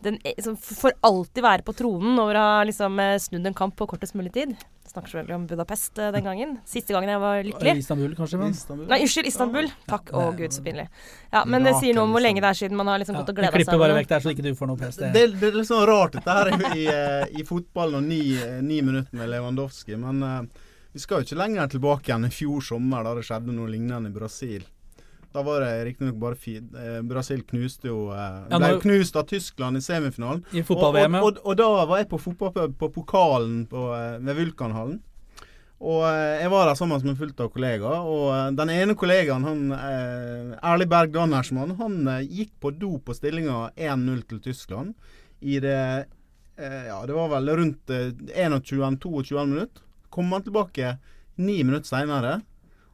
den, 0.00 0.16
e- 0.24 0.36
som 0.40 0.54
for 0.56 0.94
alltid 1.04 1.44
være 1.44 1.64
på 1.66 1.74
tronen 1.76 2.16
over 2.22 2.38
å 2.40 2.44
ha 2.54 2.60
liksom, 2.64 2.96
eh, 3.04 3.18
snudd 3.20 3.46
en 3.50 3.56
kamp 3.58 3.76
på 3.76 3.86
kortest 3.90 4.16
mulig 4.16 4.32
tid. 4.32 4.54
Snakker 4.90 5.12
selvfølgelig 5.12 5.34
om 5.36 5.42
Budapest 5.46 5.98
eh, 6.02 6.08
den 6.16 6.24
gangen. 6.26 6.54
Siste 6.66 6.94
gangen 6.96 7.12
jeg 7.12 7.20
var 7.22 7.44
lykkelig. 7.46 7.74
Istanbul, 7.84 8.14
kanskje? 8.18 8.40
Men. 8.40 8.54
Istanbul. 8.56 8.86
Nei, 8.90 8.98
unnskyld, 9.04 9.28
Istanbul. 9.28 9.68
Takk. 9.92 10.08
Å, 10.16 10.24
gud, 10.38 10.56
så 10.56 10.64
pinlig. 10.64 10.88
Ja, 11.30 11.44
men 11.46 11.68
det 11.68 11.76
sier 11.78 11.94
noe 11.94 12.08
om 12.08 12.16
hvor 12.16 12.24
lenge 12.24 12.40
det 12.42 12.48
er 12.48 12.58
siden 12.62 12.80
man 12.80 12.88
har 12.90 12.98
liksom 12.98 13.14
Ja, 13.14 13.20
gått 13.22 13.30
og 13.34 13.38
gleda 13.38 13.52
seg. 13.52 13.60
klipper 13.60 13.78
bare 13.84 13.98
vekk 14.00 14.08
der, 14.14 14.24
så 14.24 14.32
ikke 14.32 14.48
du 14.48 14.50
får 14.58 14.72
noe 14.72 14.80
pest. 14.80 15.04
Det, 15.04 15.12
Det. 15.14 15.26
det 15.38 15.52
er 15.52 15.60
litt 15.60 15.68
sånn 15.70 15.84
rart 15.92 16.16
dette 16.16 16.38
her 16.40 16.50
i, 16.56 16.58
i, 16.80 16.88
eh, 16.96 17.38
i 17.38 17.46
fotballen 17.46 18.00
og 18.00 18.08
ni, 18.08 18.22
ni 18.66 18.80
minutter 18.88 19.20
med 19.20 19.30
Lewandowski. 19.30 20.00
Men 20.00 20.24
eh, 20.26 20.66
vi 20.92 21.00
skal 21.02 21.20
jo 21.20 21.28
ikke 21.28 21.38
lenger 21.38 21.70
tilbake 21.70 22.10
igjen 22.10 22.26
i 22.26 22.34
fjor 22.34 22.64
sommer, 22.64 23.04
da 23.06 23.14
det 23.18 23.26
skjedde 23.28 23.54
noe 23.54 23.70
lignende 23.70 24.10
i 24.10 24.14
Brasil. 24.14 24.64
Da 25.30 25.44
var 25.46 25.62
det 25.62 25.84
riktignok 25.86 26.16
bare 26.18 26.34
fi, 26.34 26.56
eh, 26.58 27.02
Brasil 27.06 27.44
knuste 27.46 27.86
jo 27.86 28.08
eh, 28.10 28.48
Ble 28.50 28.72
jo 28.72 28.80
knust 28.82 29.14
av 29.14 29.28
Tyskland 29.30 29.78
i 29.78 29.82
semifinalen. 29.84 30.42
I 30.50 30.64
fotball-VM, 30.66 31.20
og, 31.20 31.22
og, 31.22 31.36
og, 31.38 31.52
og 31.52 31.60
da 31.60 31.84
var 31.86 32.00
jeg 32.00 32.08
på 32.10 32.18
fotballpub 32.18 32.74
på 32.80 32.88
pokalen 32.96 33.60
på, 33.70 33.84
eh, 33.94 34.16
ved 34.26 34.40
Vulkanhallen. 34.40 34.98
Og 35.80 36.02
eh, 36.08 36.40
jeg 36.42 36.50
var 36.52 36.66
der 36.66 36.80
sammen 36.80 37.06
med 37.06 37.20
fullt 37.20 37.44
av 37.44 37.52
kollegaer. 37.54 38.08
Og 38.10 38.58
den 38.58 38.72
ene 38.74 38.96
kollegaen, 38.98 39.46
han 39.46 39.70
Erlig 40.58 40.88
Berg 40.90 41.14
Dannersmann, 41.14 41.76
han 41.78 42.10
gikk 42.26 42.56
på 42.60 42.74
do 42.74 42.96
på 42.98 43.14
stillinga 43.14 43.68
1-0 43.78 44.24
til 44.32 44.42
Tyskland 44.50 44.96
i 45.40 45.60
det 45.62 45.78
Ja, 46.60 46.98
det 47.08 47.14
var 47.16 47.30
vel 47.32 47.54
rundt 47.56 47.94
eh, 47.94 48.10
21-22 48.34 49.46
minutter. 49.46 49.86
Kom 50.10 50.32
han 50.34 50.42
tilbake 50.46 50.96
ni 51.40 51.60
minutter 51.64 51.88
seinere. 51.88 52.40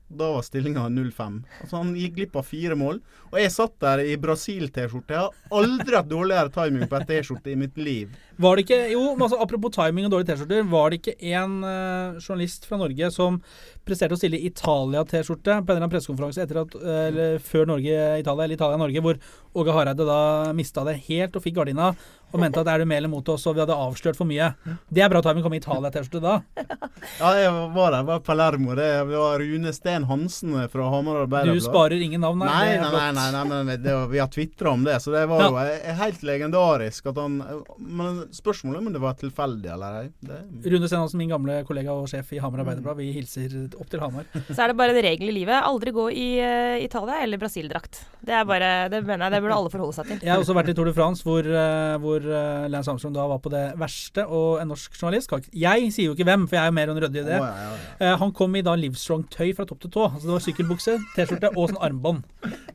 Da 0.09 0.29
var 0.37 0.43
stillinga 0.47 0.85
0-5. 0.93 1.41
Altså 1.61 1.81
Han 1.81 1.95
gikk 1.99 2.15
glipp 2.15 2.37
av 2.39 2.47
fire 2.47 2.77
mål. 2.79 3.01
Og 3.33 3.41
jeg 3.41 3.51
satt 3.51 3.75
der 3.83 4.05
i 4.05 4.15
Brasil-T-skjorte. 4.23 5.17
Jeg 5.17 5.25
har 5.25 5.57
aldri 5.59 5.97
hatt 5.99 6.11
dårligere 6.13 6.53
timing 6.55 6.87
på 6.87 7.01
ei 7.01 7.09
T-skjorte 7.09 7.51
i 7.51 7.59
mitt 7.59 7.81
liv. 7.81 8.13
Var 8.37 8.57
det 8.57 8.67
ikke 8.67 8.81
Jo, 8.93 9.03
altså, 9.15 9.39
apropos 9.41 9.73
timing 9.77 10.09
og 10.09 10.13
dårlige 10.13 10.35
T-skjorter. 10.35 10.67
Var 10.73 10.93
det 10.93 11.01
ikke 11.01 11.17
en 11.37 11.57
uh, 11.65 12.19
journalist 12.21 12.69
fra 12.69 12.81
Norge 12.81 13.11
som 13.15 13.41
presterte 13.87 14.17
å 14.17 14.21
stille 14.21 14.41
Italia-T-skjorte 14.49 15.61
på 15.63 15.71
en 15.71 15.77
eller 15.77 15.85
annen 15.85 15.93
pressekonferanse 15.93 16.43
eh, 16.43 17.37
før 17.43 17.69
Norge-Italia, 17.71 18.47
eller 18.47 18.57
Italia-Norge, 18.57 19.03
hvor 19.05 19.21
Åge 19.57 19.77
Hareide 19.77 20.07
da 20.09 20.21
mista 20.59 20.83
det 20.89 20.99
helt 21.07 21.39
og 21.39 21.45
fikk 21.45 21.55
gardina 21.61 21.93
og 22.35 22.41
mente 22.43 22.59
at 22.59 22.69
er 22.69 22.83
du 22.83 22.89
med 22.91 22.99
eller 22.99 23.11
mot 23.13 23.29
oss, 23.31 23.45
og 23.47 23.55
vi 23.55 23.63
hadde 23.63 23.77
avslørt 23.79 24.19
for 24.19 24.27
mye. 24.29 24.49
Det 24.91 25.05
er 25.05 25.11
bra 25.13 25.23
timing 25.23 25.45
å 25.45 25.47
komme 25.47 25.61
i 25.61 25.63
Italia-T-skjorte 25.63 26.23
da. 26.25 26.41
Ja, 27.21 27.31
jeg 27.39 27.51
var 27.73 27.93
der. 27.95 28.03
var 28.09 28.23
Palermo. 28.25 28.75
Det 28.77 28.89
var 29.13 29.39
Rune 29.39 29.73
Steen 29.73 30.05
Hansen 30.09 30.57
fra 30.73 30.89
Hamar 30.91 31.23
Du 31.47 31.61
sparer 31.63 32.03
ingen 32.03 32.25
navn, 32.25 32.43
Nei, 32.43 32.73
Det 32.73 32.75
er 32.75 32.83
nei, 32.83 32.91
flott. 32.91 33.15
nei, 33.15 33.27
nei, 33.31 33.45
nei, 33.53 33.61
men 33.69 33.83
det, 33.85 33.95
vi 34.11 34.21
har 34.21 34.31
tvitra 34.33 34.73
om 34.75 34.83
det, 34.85 34.99
så 35.05 35.15
det 35.15 35.23
var 35.31 35.45
jo 35.47 35.61
eh, 35.63 35.95
helt 36.03 36.27
legendarisk 36.27 37.07
at 37.13 37.21
han 37.21 37.39
Men 37.79 38.25
spørsmålet 38.35 38.81
om 38.81 38.93
det 38.95 39.03
var 39.03 39.17
tilfeldig 39.21 39.71
eller 39.73 39.99
ei. 40.01 40.09
Det- 40.21 40.71
Rune 40.73 40.89
Stenhansen, 40.89 41.19
min 41.21 41.31
gamle 41.31 41.61
kollega 41.69 41.95
og 41.95 42.09
sjef 42.11 42.33
i 42.33 42.41
Hamar 42.43 42.65
Arbeiderblad, 42.65 42.99
vi 42.99 43.11
hilser 43.15 43.55
opp 43.79 43.91
til 43.91 44.01
Hamar. 44.03 44.27
Så 44.55 44.59
er 44.63 44.73
det 44.73 44.79
bare 44.79 44.95
en 44.95 45.03
regel 45.05 45.31
i 45.31 45.37
livet. 45.41 45.57
Aldri 45.61 45.95
gå 45.95 46.09
i 46.13 46.29
uh, 46.41 46.77
Italia 46.83 47.21
eller 47.23 47.41
Brasil-drakt. 47.41 48.03
Det 48.27 48.35
er 48.35 48.91
det 48.91 49.03
mener 49.05 49.27
jeg, 49.27 49.37
det 49.37 49.43
burde 49.45 49.59
alle 49.61 49.73
forholde 49.73 49.97
seg 49.97 50.11
til. 50.11 50.21
Jeg 50.23 50.33
har 50.33 50.43
også 50.43 50.57
vært 50.57 50.73
i 50.73 50.77
Tour 50.77 50.89
de 50.91 50.95
France, 50.97 51.27
hvor, 51.27 51.47
uh, 51.47 51.97
hvor 52.03 52.25
uh, 52.27 52.67
Lance 52.73 52.91
Armstrong 52.91 53.15
da 53.17 53.27
var 53.31 53.43
på 53.45 53.53
det 53.53 53.65
verste, 53.79 54.27
og 54.27 54.61
en 54.63 54.73
norsk 54.73 54.97
journalist 54.97 55.33
Jeg 55.53 55.93
sier 55.95 56.11
jo 56.11 56.17
ikke 56.17 56.27
hvem, 56.29 56.47
for 56.49 56.59
jeg 56.59 56.65
er 56.65 56.73
jo 56.73 56.77
mer 56.79 56.93
enn 56.93 57.03
ryddig 57.03 57.23
i 57.23 57.29
det. 57.29 57.41
Oh, 57.41 57.47
ja, 57.47 57.69
ja, 57.71 58.11
ja. 58.11 58.17
Han 58.23 58.33
kom 58.37 58.57
i 58.57 58.65
da 58.67 58.75
Livestrong-tøy 58.79 59.55
fra 59.57 59.67
topp 59.69 59.85
til 59.85 59.93
tå. 59.95 60.07
Altså 60.09 60.27
Det 60.29 60.35
var 60.35 60.45
sykkelbukse, 60.47 60.97
T-skjorte 61.17 61.53
og 61.55 61.71
sånn 61.73 61.83
armbånd. 61.85 62.25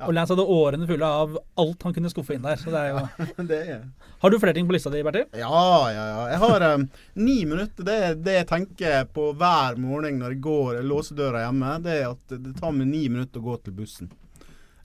Og 0.02 0.14
Lance 0.16 0.34
hadde 0.34 0.46
årene 0.46 0.88
fulle 0.90 1.08
av 1.22 1.38
alt 1.62 1.86
han 1.88 1.96
kunne 1.96 2.12
skuffe 2.14 2.36
inn 2.36 2.46
der. 2.46 2.60
Så 2.62 2.74
det 2.74 2.82
er 2.82 2.94
jo 2.94 3.28
Det 3.52 3.62
er 3.76 3.84
Har 4.22 4.34
du 4.34 4.38
flere 4.42 4.56
ting 4.58 4.68
på 4.70 4.76
lista 4.76 4.92
di, 4.94 5.04
Bertil? 5.06 5.28
Ja, 5.42 5.92
ja, 5.92 6.06
ja. 6.14 6.24
Jeg 6.32 6.40
har 6.46 6.66
um, 6.76 6.88
ni 7.28 7.38
minutter. 7.50 7.86
Det 7.88 7.98
er 8.08 8.18
det 8.30 8.36
jeg 8.40 8.48
tenker 8.52 9.06
på 9.14 9.32
hver 9.38 9.78
morgen 9.82 10.20
når 10.22 10.36
jeg 10.36 10.42
går 10.46 10.74
jeg 10.80 10.90
låser 10.90 11.18
døra 11.20 11.46
hjemme. 11.48 11.76
Det 11.86 11.96
er 12.00 12.10
at 12.14 12.36
det 12.38 12.56
tar 12.60 12.76
meg 12.78 12.88
ni 12.94 13.08
minutter 13.10 13.42
å 13.42 13.48
gå 13.52 13.58
til 13.66 13.76
bussen. 13.82 14.12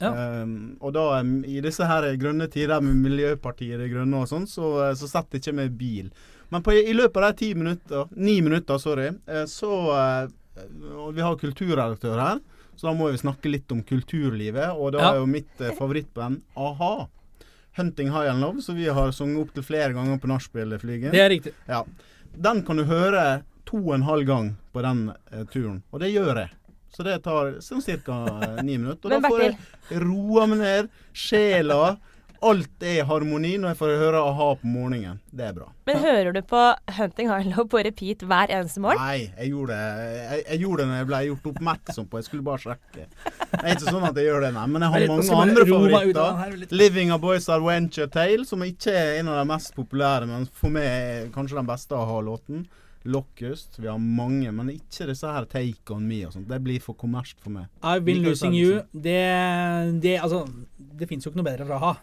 Ja. 0.01 0.11
Um, 0.43 0.77
og 0.85 0.93
da, 0.93 1.05
um, 1.23 1.39
i 1.49 1.61
disse 1.65 1.87
her 1.89 2.05
grønne 2.21 2.49
tider 2.53 2.83
med 2.85 2.99
Miljøpartiet 3.01 3.81
De 3.81 3.87
Grønne 3.89 4.19
og 4.25 4.29
sånn, 4.29 4.45
så, 4.51 4.75
så 4.99 5.09
setter 5.09 5.39
jeg 5.39 5.47
ikke 5.47 5.57
meg 5.61 5.77
bil. 5.81 6.11
Men 6.53 6.63
på, 6.63 6.75
i 6.77 6.93
løpet 6.95 7.17
av 7.25 7.33
de 7.33 7.39
ti 7.41 7.53
minutter, 7.59 8.11
ni 8.15 8.37
minutter, 8.45 8.77
sorry, 8.79 9.09
eh, 9.27 9.47
så 9.51 9.71
eh, 9.97 10.29
Og 11.01 11.09
vi 11.17 11.25
har 11.25 11.35
kulturredaktør 11.41 12.21
her, 12.21 12.39
så 12.77 12.87
da 12.91 12.93
må 12.97 13.09
vi 13.11 13.19
snakke 13.19 13.51
litt 13.51 13.73
om 13.75 13.81
kulturlivet. 13.89 14.69
Og 14.77 14.93
da 14.95 15.01
Ja. 15.03 15.09
er 15.15 15.23
jo 15.23 15.27
mitt 15.33 15.61
uh, 15.65 15.73
favorittband 15.77 16.43
a-ha. 16.57 16.93
'Hunting 17.77 18.11
High 18.11 18.31
and 18.31 18.43
Love', 18.43 18.61
som 18.65 18.77
vi 18.77 18.89
har 18.89 19.13
sunget 19.13 19.47
opptil 19.47 19.63
flere 19.63 19.93
ganger 19.93 20.19
på 20.19 20.31
nachspiel-flyget. 20.31 21.13
Det 21.13 21.21
er 21.21 21.29
riktig. 21.29 21.53
Ja. 21.69 21.85
Den 22.33 22.63
kan 22.67 22.77
du 22.77 22.85
høre 22.85 23.43
to 23.69 23.77
og 23.77 23.95
en 23.95 24.07
halv 24.07 24.25
gang 24.27 24.57
på 24.73 24.83
den 24.83 25.11
eh, 25.33 25.45
turen, 25.53 25.83
og 25.93 26.01
det 26.01 26.13
gjør 26.15 26.41
jeg. 26.45 26.51
Så 26.97 27.05
det 27.05 27.19
tar 27.27 27.59
sånn 27.61 27.83
ca. 27.85 28.17
ni 28.65 28.79
minutter. 28.79 29.05
Og 29.13 29.13
da 29.13 29.29
får 29.29 29.43
jeg 29.45 30.01
roa 30.01 30.47
meg 30.49 30.63
ned, 30.63 30.87
sjela 31.13 31.99
Alt 32.43 32.83
er 32.83 32.99
i 33.01 33.05
harmoni 33.09 33.55
når 33.59 33.73
jeg 33.73 33.79
får 33.81 33.93
høre 34.01 34.21
a-ha 34.21 34.49
på 34.61 34.67
morgenen. 34.69 35.21
Det 35.33 35.45
er 35.49 35.53
bra. 35.57 35.69
men 35.87 35.97
hører 36.03 36.33
du 36.33 36.41
på 36.43 36.61
Hunting 36.99 37.29
Harlow 37.31 37.65
på 37.71 37.81
repeat 37.87 38.23
hver 38.27 38.51
eneste 38.53 38.81
morgen? 38.81 39.01
Nei, 39.01 39.31
jeg 39.39 39.51
gjorde 39.53 39.77
det 39.77 40.15
Jeg, 40.17 40.45
jeg 40.51 40.61
gjorde 40.61 40.83
det 40.83 40.89
når 40.91 40.97
jeg 41.01 41.07
ble 41.11 41.21
gjort 41.31 41.47
oppmerksom 41.53 42.09
på. 42.11 42.19
Jeg 42.21 42.25
skulle 42.29 42.43
bare 42.47 42.59
sjekke. 42.59 43.07
Det 43.07 43.63
er 43.63 43.75
ikke 43.77 43.91
sånn 43.93 44.09
at 44.11 44.17
jeg 44.21 44.29
gjør 44.29 44.41
det, 44.47 44.53
nei. 44.55 44.67
Men 44.67 44.83
jeg 44.87 44.91
har 44.95 45.07
mange 45.13 45.43
andre 45.43 45.67
favoritter. 45.67 46.67
'Living 46.73 47.11
a 47.15 47.19
Boys 47.19 47.49
Adventure 47.49 48.07
Tale', 48.09 48.45
som 48.45 48.63
ikke 48.67 48.93
er 48.93 49.21
en 49.21 49.29
av 49.33 49.39
de 49.41 49.47
mest 49.53 49.75
populære, 49.77 50.27
men 50.27 50.49
for 50.53 50.69
meg 50.75 50.85
er 50.91 51.31
kanskje 51.35 51.57
den 51.61 51.67
beste 51.71 51.95
a-ha-låten. 51.97 52.67
Locust. 53.07 53.79
Vi 53.79 53.87
har 53.87 53.99
mange, 54.03 54.51
men 54.51 54.69
ikke 54.73 55.07
disse 55.07 55.31
her 55.31 55.45
Take 55.47 55.95
On 55.95 56.03
Me 56.09 56.25
og 56.27 56.33
sånt. 56.35 56.49
Det 56.51 56.59
blir 56.65 56.81
for 56.83 56.99
kommersielt 56.99 57.39
for 57.41 57.55
meg. 57.55 57.69
I've 57.83 58.03
been 58.05 58.19
losing 58.25 58.53
you. 58.59 58.81
Det, 58.93 59.21
det 60.03 60.17
Altså, 60.23 60.45
det 60.77 61.07
fins 61.09 61.25
jo 61.25 61.31
ikke 61.31 61.39
noe 61.43 61.47
bedre 61.53 61.67
fra 61.69 61.79
a-ha. 61.79 61.95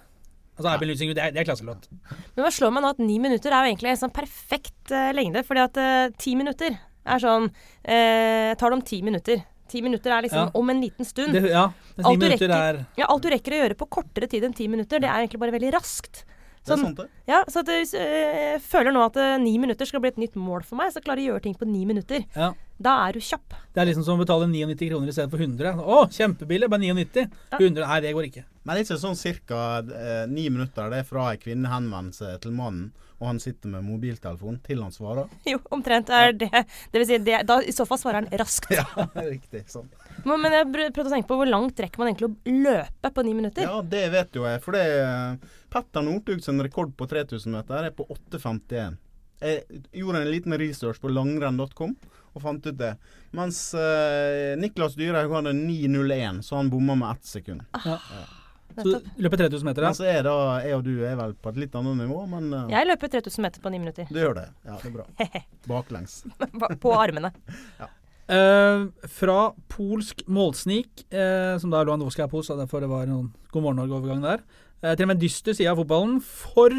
Altså, 0.53 0.69
I've 0.69 0.79
been 0.83 0.89
losing 0.91 1.09
you, 1.09 1.15
det 1.17 1.23
er, 1.25 1.31
det 1.33 1.41
er 1.41 1.47
klasselåt. 1.47 1.87
Men 2.35 2.43
hva 2.45 2.51
slår 2.53 2.73
meg 2.75 2.83
nå 2.85 2.91
at 2.93 2.99
ni 3.01 3.15
minutter 3.19 3.49
er 3.51 3.65
jo 3.65 3.71
egentlig 3.73 3.89
en 3.95 4.01
sånn 4.03 4.13
perfekt 4.13 4.91
uh, 4.93 5.09
lengde. 5.17 5.41
Fordi 5.47 5.63
at 5.63 5.79
uh, 5.81 6.11
ti 6.21 6.35
minutter 6.37 6.75
er 6.77 7.19
sånn 7.23 7.49
uh, 7.49 8.51
Tar 8.59 8.69
det 8.69 8.77
om 8.77 8.83
ti 8.85 9.01
minutter. 9.01 9.41
Ti 9.73 9.81
minutter 9.81 10.13
er 10.13 10.21
liksom 10.27 10.43
Ja. 10.43 10.51
om 10.59 10.69
en 10.69 10.81
liten 10.83 11.07
stund. 11.09 11.33
Det, 11.33 11.49
ja, 11.49 11.65
Alt 12.03 12.19
du 12.19 12.25
minutter 12.27 12.45
rekker- 12.47 12.53
er 12.53 12.85
Ja, 12.99 13.07
alt 13.09 13.23
du 13.25 13.29
rekker 13.33 13.55
å 13.55 13.61
gjøre 13.63 13.77
på 13.79 13.89
kortere 13.97 14.29
tid 14.29 14.43
enn 14.45 14.53
ti 14.53 14.67
minutter, 14.69 14.99
det 15.01 15.09
er 15.09 15.23
egentlig 15.23 15.39
bare 15.41 15.55
veldig 15.55 15.71
raskt. 15.73 16.21
Det 16.63 16.71
er 16.71 16.77
Sånn, 16.77 16.83
sant, 16.85 16.97
det. 17.01 17.09
ja, 17.27 17.41
så 17.51 17.59
at 17.59 17.67
jeg 17.67 18.61
føler 18.63 18.93
nå 18.95 19.01
at 19.03 19.17
ni 19.41 19.57
minutter 19.59 19.83
skal 19.89 19.99
bli 19.99 20.13
et 20.13 20.19
nytt 20.21 20.37
mål 20.39 20.61
for 20.63 20.77
meg. 20.79 20.93
Så 20.93 21.01
jeg 21.01 21.07
klarer 21.09 21.19
å 21.19 21.25
gjøre 21.33 21.43
ting 21.43 21.55
på 21.59 21.67
ni 21.67 21.81
minutter. 21.89 22.23
Ja. 22.37 22.53
Da 22.79 22.93
er 23.09 23.17
du 23.17 23.19
kjapp. 23.19 23.51
Det 23.73 23.81
er 23.83 23.89
liksom 23.89 24.05
som 24.07 24.15
å 24.15 24.23
betale 24.23 24.47
99 24.47 24.87
kroner 24.93 25.09
i 25.11 25.15
stedet 25.17 25.33
for 25.33 25.43
100. 25.43 25.73
Å, 25.83 25.97
kjempebillig, 26.13 26.69
bare 26.71 26.85
99. 26.85 27.25
Ja. 27.51 27.57
100, 27.59 27.83
Nei, 27.89 27.99
det 28.05 28.13
går 28.15 28.29
ikke. 28.29 28.45
Men 28.63 28.75
det 28.77 28.83
er 28.83 28.85
ikke 28.87 29.01
sånn 29.01 29.39
ca. 29.47 29.61
Eh, 29.83 30.25
ni 30.31 30.45
minutter. 30.49 30.91
Det 30.91 31.01
er 31.01 31.07
fra 31.07 31.31
ei 31.33 31.39
kvinne 31.41 31.71
henvender 31.71 32.15
seg 32.15 32.37
til 32.45 32.53
mannen, 32.55 32.91
og 33.19 33.27
han 33.27 33.41
sitter 33.43 33.71
med 33.73 33.83
mobiltelefon 33.83 34.61
til 34.63 34.83
han 34.83 34.93
svarer. 34.95 35.27
Jo, 35.51 35.59
omtrent 35.75 36.11
er 36.15 36.31
det 36.35 36.49
Det 36.53 37.01
vil 37.01 37.07
si, 37.09 37.19
det, 37.27 37.41
da, 37.49 37.59
i 37.59 37.75
så 37.75 37.85
fall 37.89 37.99
svarer 37.99 38.21
han 38.21 38.31
raskt. 38.39 38.71
Ja, 38.71 38.85
riktig. 39.35 39.65
sånn. 39.71 39.91
Men, 40.23 40.39
men 40.45 40.55
jeg 40.55 40.69
prøvde 40.71 41.09
å 41.09 41.13
tenke 41.15 41.31
på 41.31 41.39
hvor 41.41 41.49
langt 41.49 41.79
rekker 41.83 41.99
man 41.99 42.11
egentlig 42.13 42.31
å 42.31 42.57
løpe 42.63 43.11
på 43.13 43.27
ni 43.27 43.35
minutter? 43.35 43.67
Ja, 43.67 43.81
det 43.83 44.05
vet 44.15 44.39
jo 44.39 44.47
jeg. 44.47 44.63
For 44.63 44.77
det 44.77 44.83
er 44.95 45.39
Petter 45.73 46.05
Northugs 46.05 46.47
rekord 46.63 46.95
på 46.95 47.09
3000 47.11 47.57
meter 47.57 47.89
er 47.89 47.95
på 47.95 48.07
8,51. 48.07 48.99
Jeg 49.43 49.83
gjorde 49.99 50.21
en 50.23 50.31
liten 50.31 50.55
research 50.55 51.01
på 51.03 51.11
langrenn.com 51.11 51.97
og 52.33 52.41
fant 52.41 52.65
ut 52.65 52.77
det. 52.79 52.93
Mens 53.35 53.57
eh, 53.77 54.53
Niklas 54.57 54.95
Dyrhaug 54.97 55.35
hadde 55.35 55.53
9,01, 55.57 56.39
så 56.47 56.57
han 56.61 56.71
bomma 56.71 56.95
med 56.97 57.11
ett 57.17 57.27
sekund. 57.29 57.65
Så 58.77 58.99
du 59.03 59.23
løper 59.25 59.43
3000 59.43 59.67
meter, 59.67 59.87
Mens 59.87 60.01
da. 60.01 60.07
jeg, 60.09 60.23
da, 60.25 60.35
jeg 60.65 60.77
og 60.77 60.85
du 60.85 60.93
er 61.05 61.17
vel 61.19 61.33
på 61.35 61.53
et 61.53 61.59
litt 61.65 61.75
annet 61.79 61.99
nivå, 62.03 62.21
men 62.31 62.47
uh, 62.53 62.61
Jeg 62.71 62.89
løper 62.89 63.11
3000 63.17 63.45
meter 63.45 63.63
på 63.63 63.73
ni 63.73 63.81
minutter. 63.83 64.07
du 64.09 64.19
gjør 64.19 64.37
det. 64.39 64.47
Ja, 64.65 64.77
det 64.81 64.89
er 64.89 64.95
bra. 64.97 65.07
Baklengs. 65.73 66.23
på 66.83 66.95
armene. 66.97 67.33
Eh, 68.23 68.83
fra 69.11 69.39
polsk 69.67 70.21
målsnik, 70.31 71.01
uh, 71.11 71.59
som 71.59 71.73
da 71.73 71.81
Lewandowski 71.83 72.23
er 72.23 72.29
polsk, 72.31 72.47
så 72.47 72.55
derfor 72.55 72.79
det 72.79 72.87
var 72.87 73.03
en 73.03 73.33
God 73.51 73.65
morgen 73.65 73.81
Norge-overgang 73.81 74.23
der, 74.23 74.45
eh, 74.81 74.93
til 74.95 75.03
og 75.03 75.09
med 75.11 75.19
dyster 75.19 75.51
side 75.51 75.67
av 75.67 75.81
fotballen 75.81 76.21
for 76.23 76.71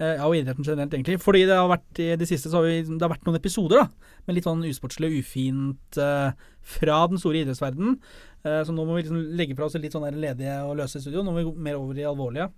ja, 0.00 0.24
og 0.24 0.36
idretten 0.38 0.64
generelt, 0.64 0.94
egentlig. 0.96 1.18
Fordi 1.20 1.44
det 1.44 1.56
har 1.58 1.68
vært 1.68 2.00
i 2.00 2.10
det 2.16 2.28
siste 2.28 2.48
så 2.48 2.60
har 2.60 2.68
vi, 2.68 2.80
det 2.88 3.04
har 3.04 3.12
vært 3.12 3.26
noen 3.28 3.36
episoder 3.36 3.82
da, 3.82 4.12
med 4.26 4.38
litt 4.38 4.48
sånn 4.48 4.64
usportslig 4.64 5.10
og 5.10 5.18
ufint 5.20 6.00
uh, 6.00 6.30
fra 6.76 7.00
den 7.12 7.20
store 7.20 7.42
idrettsverdenen. 7.42 7.98
Uh, 8.40 8.62
så 8.64 8.72
nå 8.72 8.86
må 8.88 8.96
vi 8.96 9.02
liksom 9.04 9.20
legge 9.36 9.56
fra 9.58 9.68
oss 9.68 9.76
litt 9.76 9.92
sånn 9.92 10.08
ledige 10.16 10.54
og 10.64 10.78
løse 10.80 11.02
studio. 11.02 11.24
Nå 11.24 11.34
må 11.34 11.42
vi 11.42 11.48
gå 11.50 11.52
mer 11.68 11.76
over 11.80 12.00
i 12.00 12.06
alvorlige. 12.08 12.48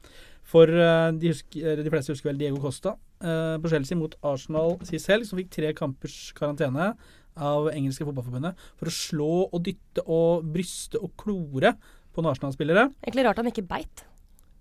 For 0.53 0.71
uh, 0.71 1.11
de, 1.15 1.33
husker, 1.33 1.83
de 1.83 1.95
fleste 1.95 2.15
husker 2.15 2.31
vel 2.31 2.39
Diego 2.41 2.61
Costa 2.63 2.97
eh, 3.23 3.57
på 3.63 3.71
Chelsea 3.71 3.99
mot 3.99 4.15
Arsenal 4.27 4.77
sist 4.87 5.11
helg, 5.11 5.27
som 5.27 5.39
fikk 5.39 5.53
tre 5.55 5.71
kampers 5.79 6.17
karantene 6.39 6.93
av 7.33 7.71
engelske 7.73 8.05
fotballforbundet 8.05 8.59
for 8.77 8.91
å 8.91 8.95
slå 8.95 9.31
og 9.47 9.63
dytte 9.65 10.05
og 10.05 10.49
bryste 10.53 11.01
og 11.01 11.15
klore 11.21 11.77
på 12.13 12.21
en 12.21 12.29
Arsenal-spillere. 12.29 12.91
Egentlig 13.07 13.25
rart 13.29 13.41
han 13.41 13.49
ikke 13.49 13.65
beit. 13.65 14.05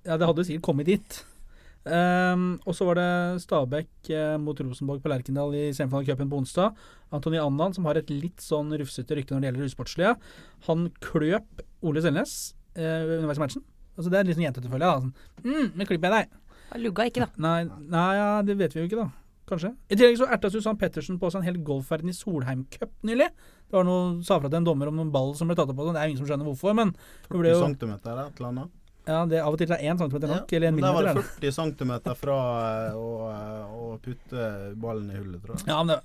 Ja, 0.06 0.16
det 0.16 0.30
hadde 0.30 0.42
jo 0.42 0.48
sikkert 0.48 0.68
kommet 0.70 0.88
dit. 0.88 1.20
Ehm, 1.90 2.60
og 2.68 2.76
så 2.78 2.86
var 2.86 3.00
det 3.00 3.42
Stabæk 3.42 4.12
eh, 4.14 4.36
mot 4.38 4.60
Rosenborg 4.60 5.02
på 5.02 5.10
Lerkendal 5.10 5.56
i 5.58 5.64
semifinalecupen 5.74 6.30
på 6.30 6.42
onsdag. 6.44 6.76
Antony 7.12 7.40
Annan, 7.42 7.74
som 7.74 7.88
har 7.90 7.98
et 7.98 8.12
litt 8.14 8.44
sånn 8.44 8.70
rufsete 8.78 9.18
rykte 9.18 9.34
når 9.34 9.42
det 9.42 9.50
gjelder 9.50 9.72
usportslige, 9.72 10.16
han 10.68 10.90
kløp 11.02 11.64
Ole 11.82 12.04
Selnes 12.06 12.54
eh, 12.76 13.18
underveis 13.18 13.42
i 13.42 13.46
matchen. 13.46 13.66
Altså 13.98 14.14
Det 14.14 14.20
er 14.20 14.30
litt 14.30 14.38
sånn 14.38 14.46
jentete, 14.46 14.70
følge. 14.72 14.86
da. 14.86 15.02
Sånn, 15.02 15.48
mm, 15.48 15.72
men 15.74 15.90
klipper 15.90 16.12
jeg 16.12 16.28
deg? 16.28 16.38
Han 16.72 16.86
lugga 16.86 17.08
ikke, 17.10 17.26
da. 17.26 17.44
Nei, 17.48 17.58
nei 17.92 18.12
ja, 18.20 18.30
det 18.46 18.56
vet 18.62 18.76
vi 18.76 18.84
jo 18.84 18.88
ikke, 18.88 19.02
da. 19.02 19.10
Kanskje. 19.52 19.74
I 19.92 19.98
tillegg 19.98 20.20
så 20.22 20.30
erta 20.32 20.48
Susann 20.54 20.78
Pettersen 20.80 21.18
på 21.20 21.28
seg 21.32 21.42
en 21.42 21.48
hel 21.50 21.58
golfverden 21.68 22.12
i 22.12 22.16
Solheim 22.16 22.62
Cup 22.72 22.94
nylig. 23.04 23.28
Det 23.68 23.76
var 23.76 23.84
noe, 23.88 24.22
sa 24.24 24.38
fra 24.40 24.48
til 24.48 24.62
en 24.62 24.68
dommer 24.70 24.88
om 24.92 24.96
noen 24.96 25.12
ball 25.12 25.34
som 25.36 25.50
ble 25.50 25.58
tatt 25.60 25.74
opp 25.74 25.76
på. 25.76 25.88
den. 25.90 25.98
Det 25.98 26.04
er 26.04 26.08
jo 26.08 26.14
ingen 26.14 26.22
som 26.22 26.30
skjønner 26.30 26.48
hvorfor, 26.48 26.78
men 26.78 26.94
det 26.94 27.34
ble 27.34 27.50
40 27.50 27.52
jo 27.52 27.66
centimeter, 27.66 28.22
et 28.22 28.40
eller 28.40 28.52
annet. 28.54 28.78
Ja, 29.08 29.26
det, 29.26 29.38
er 29.40 29.44
av 29.48 29.54
og 29.54 29.58
til 29.62 29.72
er 29.74 29.82
1 29.92 29.98
cm 30.02 30.18
nok, 30.30 30.52
eller 30.54 30.68
en 30.68 30.76
men 30.76 30.84
Der 30.84 30.94
var 30.94 31.02
millimeter. 31.02 31.22
det 31.42 31.48
er 31.48 31.52
det. 31.52 31.54
40 31.56 31.76
cm 31.78 32.16
fra 32.20 32.38
eh, 32.90 32.98
å, 32.98 33.08
eh, 33.32 33.64
å 33.74 34.00
putte 34.04 34.50
ballen 34.82 35.10
i 35.10 35.18
hullet, 35.18 35.42
tror 35.46 35.58
jeg. 35.58 35.68
Ja, 35.68 35.84
men 35.84 35.96
det 35.96 36.02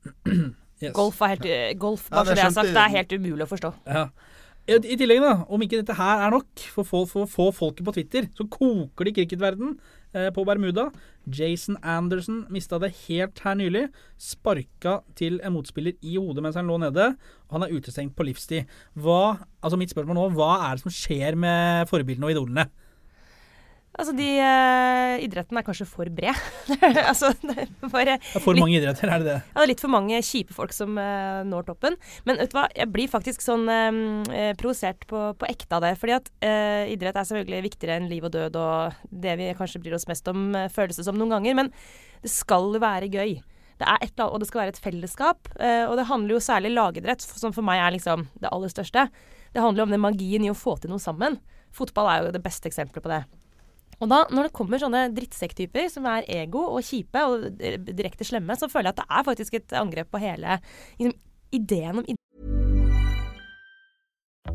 yes. 0.82 0.92
Golf 0.96 1.20
er 1.22 1.34
helt 1.34 1.46
eh, 1.48 1.70
Golf, 1.80 2.08
bare 2.10 2.20
ja, 2.20 2.24
det 2.24 2.34
det 2.36 2.42
jeg 2.44 2.48
har 2.50 2.56
sagt, 2.58 2.74
det 2.76 2.84
er 2.84 2.94
helt 2.98 3.12
umulig 3.16 3.46
å 3.46 3.50
forstå. 3.50 3.72
Ja. 3.86 4.04
I, 4.70 4.76
I 4.76 4.96
tillegg, 5.00 5.22
da, 5.24 5.32
om 5.50 5.62
ikke 5.64 5.80
dette 5.80 5.96
her 5.98 6.26
er 6.26 6.30
nok 6.36 6.66
for 6.74 6.84
å 6.84 7.06
få- 7.08 7.26
for 7.28 7.52
folket 7.56 7.84
på 7.88 7.94
Twitter, 7.96 8.28
så 8.36 8.44
koker 8.48 9.08
det 9.08 9.14
i 9.14 9.16
cricketverden 9.22 9.72
eh, 9.74 9.80
på 10.34 10.44
Bermuda. 10.44 10.88
Jason 11.30 11.76
Anderson 11.86 12.44
mista 12.50 12.78
det 12.82 12.92
helt 13.06 13.40
her 13.44 13.54
nylig. 13.58 13.84
Sparka 14.18 14.98
til 15.18 15.38
en 15.44 15.54
motspiller 15.54 15.94
i 16.02 16.16
hodet 16.16 16.42
mens 16.44 16.58
han 16.58 16.70
lå 16.70 16.78
nede. 16.82 17.12
Han 17.52 17.66
er 17.66 17.74
utestengt 17.76 18.16
på 18.18 18.26
livstid. 18.26 18.70
Hva, 18.98 19.38
altså 19.62 19.78
Mitt 19.80 19.92
spørsmål 19.94 20.18
nå, 20.18 20.28
hva 20.38 20.52
er 20.66 20.78
det 20.78 20.84
som 20.84 20.94
skjer 20.94 21.38
med 21.38 21.90
forbildene 21.90 22.30
og 22.30 22.34
idolene? 22.34 22.66
Altså, 23.98 24.12
de 24.14 24.26
eh, 24.38 25.24
Idretten 25.24 25.58
er 25.58 25.64
kanskje 25.66 25.84
for 25.88 26.08
bred. 26.14 26.36
altså, 27.10 27.32
det 27.42 27.56
er 27.64 27.70
bare 27.90 28.14
Det 28.20 28.38
er 28.38 28.44
for 28.44 28.56
mange 28.56 28.78
idretter, 28.78 29.10
er 29.10 29.18
det 29.22 29.26
det? 29.26 29.38
Ja, 29.42 29.56
det 29.58 29.64
er 29.64 29.70
litt 29.72 29.82
for 29.82 29.92
mange 29.92 30.20
kjipe 30.24 30.54
folk 30.56 30.72
som 30.76 30.94
eh, 31.00 31.40
når 31.48 31.66
toppen. 31.72 31.98
Men 32.28 32.38
vet 32.40 32.52
du 32.52 32.56
hva, 32.56 32.68
jeg 32.76 32.88
blir 32.94 33.10
faktisk 33.10 33.42
sånn 33.44 33.66
eh, 33.72 34.00
eh, 34.36 34.52
provosert 34.60 35.04
på, 35.10 35.24
på 35.40 35.48
ekte 35.50 35.76
av 35.80 35.84
det. 35.84 35.96
Fordi 36.00 36.16
at 36.16 36.30
eh, 36.46 36.92
idrett 36.94 37.18
er 37.18 37.26
selvfølgelig 37.28 37.66
viktigere 37.66 37.98
enn 37.98 38.08
liv 38.12 38.28
og 38.30 38.34
død 38.36 38.60
og 38.62 39.02
det 39.26 39.34
vi 39.42 39.50
kanskje 39.58 39.82
bryr 39.82 39.98
oss 39.98 40.06
mest 40.10 40.30
om, 40.30 40.46
eh, 40.54 40.70
føles 40.72 41.00
det 41.00 41.08
som 41.08 41.18
noen 41.18 41.34
ganger. 41.34 41.58
Men 41.58 41.72
det 42.22 42.32
skal 42.32 42.70
være 42.80 43.10
gøy. 43.10 43.40
Det 43.80 43.88
er 43.88 44.06
et, 44.06 44.22
og 44.22 44.38
det 44.42 44.48
skal 44.50 44.62
være 44.62 44.74
et 44.76 44.82
fellesskap. 44.86 45.50
eh, 45.58 45.82
og 45.88 45.96
det 45.98 46.06
handler 46.08 46.36
jo 46.36 46.44
særlig 46.44 46.74
lagidrett, 46.76 47.26
som 47.26 47.52
for 47.56 47.66
meg 47.66 47.82
er 47.82 47.98
liksom 47.98 48.28
det 48.38 48.52
aller 48.52 48.70
største. 48.70 49.08
Det 49.50 49.66
handler 49.66 49.88
om 49.88 49.92
den 49.96 50.04
magien 50.04 50.44
i 50.46 50.52
å 50.52 50.56
få 50.56 50.78
til 50.78 50.92
noe 50.92 51.02
sammen. 51.02 51.40
Fotball 51.74 52.10
er 52.12 52.24
jo 52.26 52.34
det 52.38 52.44
beste 52.44 52.70
eksempelet 52.70 53.02
på 53.02 53.10
det. 53.10 53.22
Og 54.00 54.08
da, 54.08 54.22
når 54.32 54.48
det 54.48 54.56
kommer 54.56 54.80
sånne 54.80 55.08
drittsekktyper 55.12 55.90
som 55.92 56.08
er 56.08 56.28
ego 56.40 56.62
og 56.70 56.84
kjipe 56.86 57.20
og 57.28 57.60
eh, 57.60 57.76
direkte 57.76 58.24
slemme, 58.24 58.56
så 58.56 58.70
føler 58.72 58.90
jeg 58.90 58.96
at 58.96 59.02
det 59.02 59.18
er 59.18 59.28
faktisk 59.28 59.58
et 59.60 59.76
angrep 59.76 60.10
på 60.12 60.22
hele 60.22 60.56
liksom, 60.96 61.20
ideen 61.52 62.00
om 62.00 62.08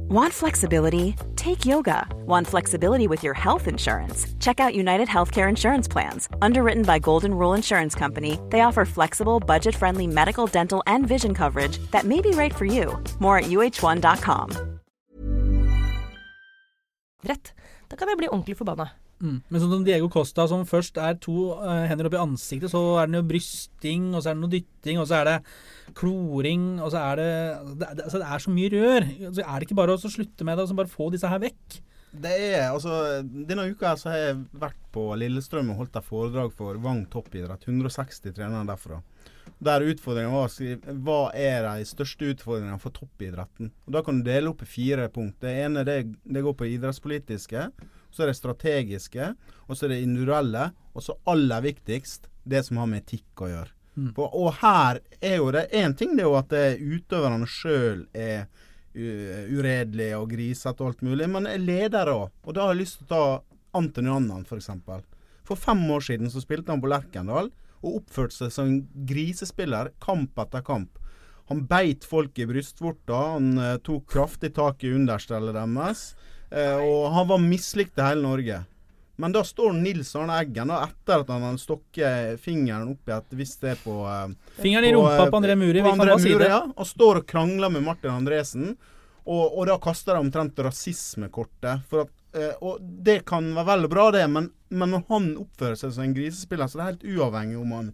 Want 0.08 0.34
flexibility? 0.34 1.16
Take 1.36 1.66
yoga. 1.66 2.08
Want 2.26 2.48
flexibility 2.48 3.08
with 3.08 3.24
your 3.24 3.34
health 3.34 3.68
insurance? 3.68 4.28
Check 4.40 4.60
out 4.60 4.76
United 4.76 5.08
Healthcare 5.08 5.50
Insurance 5.50 5.88
Plans. 5.88 6.30
Underwritten 6.42 6.84
by 6.84 7.00
Golden 7.00 7.34
Rule 7.34 7.54
Insurance 7.54 7.96
Company, 7.96 8.40
they 8.50 8.62
offer 8.62 8.86
flexible, 8.86 9.40
budget 9.40 9.76
friendly 9.76 10.08
medical, 10.08 10.48
dental, 10.48 10.84
and 10.86 11.08
vision 11.08 11.34
coverage 11.34 11.80
that 11.92 12.06
may 12.06 12.22
be 12.22 12.32
right 12.32 12.54
for 12.54 12.66
you. 12.66 13.04
More 13.20 13.40
at 13.40 13.46
uh1.com. 13.46 14.50
Rett. 17.26 17.54
Da 17.90 17.96
kan 17.96 18.08
jeg 18.08 18.18
bli 18.18 18.28
ordentlig 18.28 18.58
forbanna. 18.58 19.05
Mm. 19.24 19.38
Men 19.48 19.62
sånn 19.62 19.72
som 19.72 19.86
Diego 19.88 20.10
Costa, 20.12 20.44
som 20.52 20.66
først 20.68 21.00
er 21.00 21.16
to 21.24 21.54
uh, 21.56 21.86
hender 21.88 22.10
opp 22.10 22.18
i 22.18 22.22
ansiktet, 22.22 22.72
så 22.74 22.82
er 23.00 23.08
det 23.08 23.16
noe 23.16 23.28
brysting, 23.30 24.10
og 24.12 24.22
så 24.22 24.32
er 24.32 24.38
det 24.38 24.44
noe 24.44 24.52
dytting, 24.52 25.00
og 25.00 25.08
så 25.10 25.22
er 25.22 25.30
det 25.30 25.38
kloring, 25.96 26.68
og 26.84 26.92
så 26.92 27.02
er 27.14 27.22
det 27.22 27.32
Det, 27.72 27.90
det, 27.96 28.06
altså 28.08 28.22
det 28.22 28.30
er 28.30 28.46
så 28.46 28.56
mye 28.58 28.72
rør. 28.76 29.10
Så 29.26 29.46
er 29.46 29.56
det 29.56 29.68
ikke 29.68 29.80
bare 29.82 29.96
å 29.96 30.16
slutte 30.16 30.48
med 30.48 30.58
det 30.58 30.66
og 30.66 30.72
så 30.72 30.80
bare 30.82 30.92
få 30.92 31.10
disse 31.14 31.32
her 31.32 31.44
vekk? 31.44 31.82
Det 32.16 32.32
er, 32.32 32.70
altså, 32.72 33.24
Denne 33.24 33.66
uka 33.72 33.92
så 34.00 34.12
har 34.12 34.22
jeg 34.22 34.38
vært 34.62 34.80
på 34.96 35.04
Lillestrøm 35.20 35.74
og 35.74 35.82
holdt 35.82 35.98
et 36.00 36.08
foredrag 36.08 36.54
for 36.56 36.80
Vang 36.84 37.04
toppidrett. 37.12 37.68
160 37.68 38.36
trenere 38.36 38.64
derfra. 38.70 39.02
Der 39.66 39.84
utfordringen 39.88 40.34
var 40.36 40.48
å 40.48 40.52
skrive 40.52 40.96
hva 41.06 41.20
er 41.36 41.66
de 41.68 41.88
største 41.88 42.32
utfordringene 42.34 42.80
for 42.82 42.96
toppidretten. 42.96 43.72
Og 43.88 43.96
Da 43.96 44.04
kan 44.06 44.20
du 44.20 44.28
dele 44.28 44.52
opp 44.52 44.64
i 44.64 44.70
fire 44.70 45.10
punkt. 45.12 45.40
Det 45.44 45.52
ene 45.66 45.86
det, 45.88 46.00
det 46.24 46.44
går 46.46 46.56
på 46.56 46.70
idrettspolitiske. 46.72 47.68
Så 48.16 48.24
er 48.24 48.32
det 48.32 48.38
strategiske. 48.40 49.34
Og 49.68 49.76
så 49.76 49.88
er 49.88 49.96
det 49.96 50.04
individuelle. 50.06 50.70
Og 50.96 51.04
så 51.04 51.18
aller 51.28 51.66
viktigst 51.66 52.30
det 52.48 52.62
som 52.64 52.80
har 52.80 52.88
med 52.88 53.04
etikk 53.04 53.44
å 53.44 53.52
gjøre. 53.52 53.74
Mm. 53.96 54.12
For, 54.16 54.32
og 54.36 54.58
her 54.60 55.00
er 55.24 55.38
jo 55.40 55.52
det 55.56 55.70
én 55.76 55.96
ting 55.96 56.16
det 56.16 56.26
er 56.26 56.30
jo 56.30 56.38
at 56.40 56.50
det 56.52 56.66
utøverne 56.84 57.48
sjøl 57.48 58.06
er 58.12 58.48
uredelige 58.96 60.16
og 60.20 60.30
grisete 60.32 60.84
og 60.84 60.94
alt 60.94 61.04
mulig, 61.04 61.28
men 61.32 61.48
er 61.50 61.60
ledere 61.60 62.16
òg. 62.16 62.34
Og 62.46 62.56
da 62.56 62.66
har 62.66 62.76
jeg 62.76 62.86
lyst 62.86 63.02
til 63.02 63.08
å 63.08 63.12
ta 63.12 63.80
Antony 63.80 64.12
Annan, 64.12 64.46
f.eks. 64.48 64.70
For, 64.86 65.04
for 65.48 65.60
fem 65.60 65.84
år 65.92 66.06
siden 66.08 66.32
så 66.32 66.44
spilte 66.44 66.72
han 66.72 66.84
på 66.84 66.92
Lerkendal 66.92 67.52
og 67.86 67.98
oppførte 68.02 68.38
seg 68.38 68.54
som 68.54 68.70
en 68.70 69.08
grisespiller 69.08 69.92
kamp 70.04 70.40
etter 70.42 70.64
kamp. 70.66 71.02
Han 71.52 71.66
beit 71.70 72.08
folk 72.08 72.40
i 72.42 72.48
brystvorta, 72.50 73.18
han 73.36 73.52
eh, 73.62 73.76
tok 73.86 74.08
kraftig 74.10 74.56
tak 74.56 74.82
i 74.84 74.96
understellet 74.96 75.54
deres, 75.54 76.08
eh, 76.16 76.32
og 76.56 77.12
han 77.12 77.28
var 77.28 77.42
mislikt 77.44 78.00
i 78.00 78.06
hele 78.06 78.24
Norge. 78.24 78.62
Men 79.16 79.32
da 79.32 79.44
står 79.44 79.74
Nils 79.74 80.16
Arne 80.16 80.36
Eggen, 80.42 80.72
da, 80.72 80.82
etter 80.90 81.24
at 81.24 81.30
han 81.32 81.44
har 81.46 81.60
stokket 81.60 82.42
fingeren 82.44 82.92
opp 82.92 83.08
i 83.08 83.14
et 83.16 83.38
visst 83.40 83.62
sted 83.62 83.80
på 83.84 84.02
eh, 84.12 84.34
Fingeren 84.60 84.90
i 84.90 84.92
rumpa 84.96 85.24
eh, 85.24 85.32
på 85.32 85.40
André 85.40 85.56
Muri. 85.60 85.84
På 85.84 85.94
André 85.94 86.12
bare 86.12 86.24
si 86.24 86.34
det. 86.36 86.50
ja, 86.52 86.62
og 86.68 86.90
står 86.90 87.22
og 87.22 87.30
krangler 87.30 87.72
med 87.72 87.86
Martin 87.86 88.12
Andresen. 88.12 88.74
Og, 89.26 89.46
og 89.58 89.64
da 89.70 89.78
kaster 89.82 90.18
de 90.18 90.26
omtrent 90.26 90.60
rasismekortet. 90.68 91.86
For 91.90 92.04
at, 92.04 92.12
eh, 92.36 92.52
og 92.60 92.84
det 93.08 93.22
kan 93.30 93.48
være 93.56 93.70
vel 93.72 93.88
og 93.88 93.94
bra, 93.96 94.10
det, 94.18 94.26
men, 94.32 94.52
men 94.76 94.92
når 94.98 95.06
han 95.14 95.32
oppfører 95.46 95.80
seg 95.80 95.96
som 95.96 96.04
en 96.06 96.18
grisespiller, 96.18 96.68
så 96.68 96.82
det 96.82 96.84
er 96.84 96.92
helt 96.92 97.08
uavhengig 97.16 97.62
om 97.62 97.72
han 97.78 97.94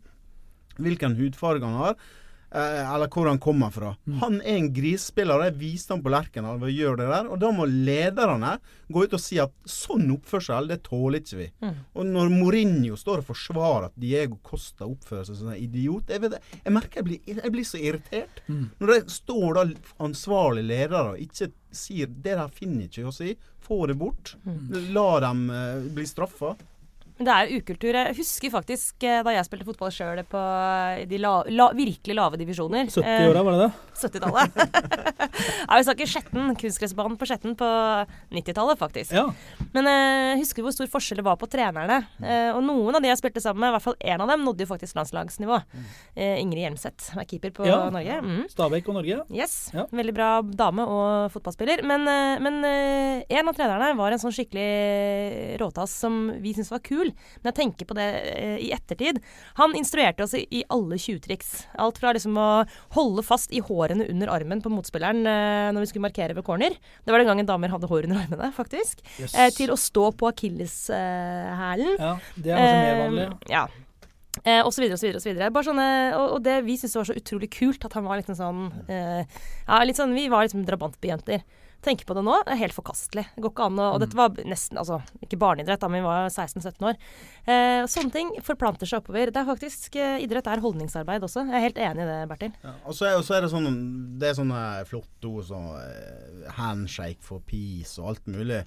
hvilken 0.82 1.13
hudfarge 1.20 1.68
han 1.68 1.77
har, 1.77 1.94
eh, 1.94 2.18
eller 2.51 3.08
hvor 3.08 3.29
han 3.29 3.39
kommer 3.39 3.72
fra. 3.72 3.93
Mm. 4.05 4.17
Han 4.20 4.39
er 4.41 4.58
en 4.58 4.70
grisspiller, 4.75 5.39
og 5.39 5.48
det 5.48 5.62
viste 5.62 5.93
han 5.93 6.03
på 6.03 6.12
Lerkendal 6.12 6.60
ved 6.60 6.67
å 6.67 6.75
gjøre 6.75 7.00
det 7.00 7.10
der. 7.13 7.29
Og 7.31 7.39
da 7.39 7.51
må 7.55 7.67
lederne 7.70 8.58
gå 8.91 9.05
ut 9.05 9.15
og 9.15 9.24
si 9.24 9.39
at 9.39 9.53
sånn 9.70 10.10
oppførsel, 10.17 10.67
det 10.72 10.81
tåler 10.88 11.22
ikke 11.22 11.39
vi. 11.39 11.48
Mm. 11.63 11.77
Og 11.96 12.10
når 12.10 12.34
Mourinho 12.34 13.00
står 13.00 13.24
og 13.24 13.29
forsvarer 13.31 13.88
at 13.88 13.96
Diego 14.00 14.39
Costa 14.43 14.89
oppfører 14.89 15.29
seg 15.29 15.39
som 15.39 15.53
en 15.53 15.62
idiot 15.62 16.10
Jeg, 16.12 16.22
vet, 16.24 16.36
jeg 16.65 16.75
merker 16.75 17.01
jeg 17.01 17.08
blir, 17.08 17.39
jeg 17.39 17.53
blir 17.55 17.67
så 17.67 17.79
irritert. 17.79 18.43
Mm. 18.51 18.65
Når 18.81 18.93
det 18.93 19.00
står 19.15 19.48
da 19.58 19.65
ansvarlige 20.03 20.70
ledere 20.74 21.15
og 21.15 21.24
ikke 21.24 21.51
sier 21.72 22.08
'det 22.12 22.36
der 22.36 22.51
finner 22.51 22.89
ikke 22.89 23.08
å 23.08 23.15
si', 23.15 23.38
få 23.62 23.86
det 23.88 23.96
bort. 23.96 24.36
Mm. 24.43 24.91
La 24.91 25.20
dem 25.24 25.50
uh, 25.50 25.88
bli 25.96 26.03
straffa. 26.10 26.55
Men 27.22 27.28
det 27.30 27.34
er 27.38 27.51
ukultur. 27.62 27.94
Jeg 27.94 28.16
husker 28.18 28.50
faktisk 28.50 29.04
eh, 29.06 29.20
da 29.22 29.36
jeg 29.36 29.46
spilte 29.46 29.68
fotball 29.68 29.92
sjøl 29.94 30.24
på 30.25 30.40
eh, 30.42 31.04
de 31.06 31.20
la, 31.22 31.36
la, 31.54 31.68
virkelig 31.78 32.16
lave 32.18 32.40
divisjoner. 32.42 32.88
70-åra, 32.90 33.44
var 33.46 33.58
det 33.60 33.68
det? 33.68 33.72
70-tallet. 34.01 34.56
ja, 34.58 35.75
vi 35.78 35.84
snakker 35.86 36.10
Skjetten. 36.10 36.56
Kunstgressbanen 36.58 37.20
på 37.22 37.28
Skjetten 37.30 37.54
på 37.60 37.68
90-tallet, 38.34 38.80
faktisk. 38.82 39.13
Ja. 39.13 39.28
Men 39.75 39.86
jeg 39.86 40.40
husker 40.40 40.63
du 40.63 40.66
hvor 40.66 40.74
stor 40.74 40.90
forskjell 40.90 41.22
det 41.22 41.25
var 41.28 41.38
på 41.38 41.46
trenerne? 41.54 42.00
Eh, 42.25 42.50
og 42.56 42.63
noen 42.66 42.98
av 42.98 43.06
de 43.06 43.12
jeg 43.12 43.22
spilte 43.22 43.44
sammen 43.46 43.62
med, 43.62 43.70
i 43.70 43.75
hvert 43.78 43.86
fall 43.86 44.00
én 44.01 44.25
av 44.25 44.34
dem, 44.34 44.48
nådde 44.48 44.66
jo 44.66 44.72
faktisk 44.72 44.98
landslagsnivå. 44.98 45.62
Eh, 46.18 46.42
Ingrid 46.42 46.63
Hjelmseth 46.66 47.13
er 47.22 47.30
keeper 47.30 47.54
på 47.60 47.70
Ja. 47.70 47.84
Norge. 47.94 48.18
Mm. 48.25 48.42
Stabæk 48.50 48.90
og 48.90 48.98
Norge. 48.98 49.20
Yes. 49.30 49.60
Ja. 49.78 49.86
Veldig 49.94 50.18
bra 50.18 50.32
dame 50.42 50.90
og 50.90 51.30
fotballspiller. 51.38 51.86
Men, 51.86 52.10
eh, 52.10 52.42
men 52.42 52.60
eh, 52.66 53.22
en 53.38 53.54
av 53.54 53.62
trenerne 53.62 53.94
var 54.01 54.18
en 54.18 54.25
sånn 54.25 54.34
skikkelig 54.34 55.62
råtass 55.62 55.94
som 56.01 56.24
vi 56.42 56.58
syntes 56.58 56.74
var 56.74 56.82
kul. 56.90 57.11
Men 57.41 57.51
jeg 57.51 57.58
tenker 57.60 57.89
på 57.89 57.98
det 57.98 58.08
eh, 58.32 58.58
i 58.68 58.72
ettertid. 58.75 59.22
Han 59.60 59.75
instruerte 59.77 60.25
oss 60.25 60.36
i, 60.38 60.46
i 60.50 60.63
alle 60.72 61.00
tjuvtriks. 61.01 61.51
Alt 61.82 62.01
fra 62.01 62.13
liksom 62.15 62.38
å 62.39 62.50
holde 62.98 63.25
fast 63.25 63.53
i 63.56 63.62
hårene 63.63 64.08
under 64.12 64.32
armen 64.34 64.63
på 64.63 64.72
motspilleren 64.74 65.22
eh, 65.25 65.70
når 65.75 65.86
vi 65.86 65.91
skulle 65.91 66.08
markere 66.08 66.38
ved 66.38 66.48
corner. 66.48 66.75
Det 67.06 67.13
var 67.13 67.24
den 67.24 67.32
gangen 67.32 67.50
damer 67.50 67.74
hadde 67.74 67.89
hår 67.91 68.10
under 68.10 68.24
armene, 68.24 68.51
faktisk. 68.56 69.03
Yes. 69.20 69.36
Eh, 69.36 69.51
til 69.56 69.74
å 69.74 69.80
stå 69.80 70.10
på 70.18 70.32
akilleshælen. 70.32 71.96
Ja, 71.98 72.18
det 72.36 72.51
er 72.51 72.60
kanskje 72.60 72.84
mer 72.84 73.01
vanlig. 73.06 73.30
Eh, 73.32 73.56
ja. 73.56 73.65
Eh, 74.46 74.62
og 74.63 74.72
så 74.74 74.82
videre 74.82 74.96
og 74.96 75.01
så 75.01 75.08
videre. 75.08 75.20
Og 75.20 75.24
så 75.24 75.32
videre. 75.32 75.53
Bare 75.53 75.68
sånne, 75.68 75.88
og, 76.18 76.27
og 76.38 76.46
det 76.46 76.60
vi 76.65 76.77
syntes 76.80 76.98
var 76.98 77.10
så 77.10 77.18
utrolig 77.18 77.51
kult, 77.53 77.84
at 77.86 77.98
han 77.98 78.08
var 78.08 78.22
litt 78.22 78.32
sånn 78.32 78.70
eh, 78.88 79.25
Ja, 79.68 79.82
litt 79.86 80.00
sånn 80.00 80.15
Vi 80.18 80.30
var 80.32 80.48
liksom 80.48 80.63
drabantbyjenter. 80.68 81.44
Tenker 81.82 82.06
på 82.06 82.14
det 82.14 82.22
nå, 82.26 82.36
det 82.46 82.54
er 82.54 82.60
helt 82.62 82.76
forkastelig. 82.76 83.24
Det 83.36 83.42
går 83.42 83.54
ikke 83.56 83.68
an 83.72 83.82
å 83.82 83.88
Og 83.96 84.02
dette 84.04 84.18
var 84.18 84.36
nesten 84.46 84.78
Altså, 84.82 85.00
ikke 85.26 85.40
barneidrett, 85.42 85.82
da, 85.82 85.90
men 85.90 86.04
vi 86.04 86.10
var 86.10 86.28
16-17 86.30 86.86
år. 86.92 87.00
Eh, 87.50 87.82
sånne 87.90 88.14
ting 88.14 88.30
forplanter 88.46 88.90
seg 88.90 89.02
oppover. 89.02 89.34
Det 89.34 89.42
er 89.42 89.50
faktisk 89.50 89.98
eh, 89.98 90.22
Idrett 90.22 90.50
er 90.52 90.62
holdningsarbeid 90.62 91.26
også. 91.26 91.48
Jeg 91.50 91.58
er 91.58 91.66
helt 91.66 91.82
enig 91.82 92.06
i 92.06 92.10
det, 92.12 92.20
Bertil. 92.30 92.54
Ja, 92.62 92.76
og 92.86 92.98
så 92.98 93.10
er, 93.10 93.18
er 93.18 93.46
det 93.46 93.52
sånn 93.54 93.82
Det 94.22 94.30
er 94.30 94.38
sånne 94.38 94.62
flotte 94.90 95.32
ord 95.32 95.50
som 95.50 95.68
eh, 95.80 96.48
handshake 96.60 97.26
for 97.26 97.42
peace 97.50 97.98
og 98.02 98.14
alt 98.14 98.30
mulig. 98.30 98.62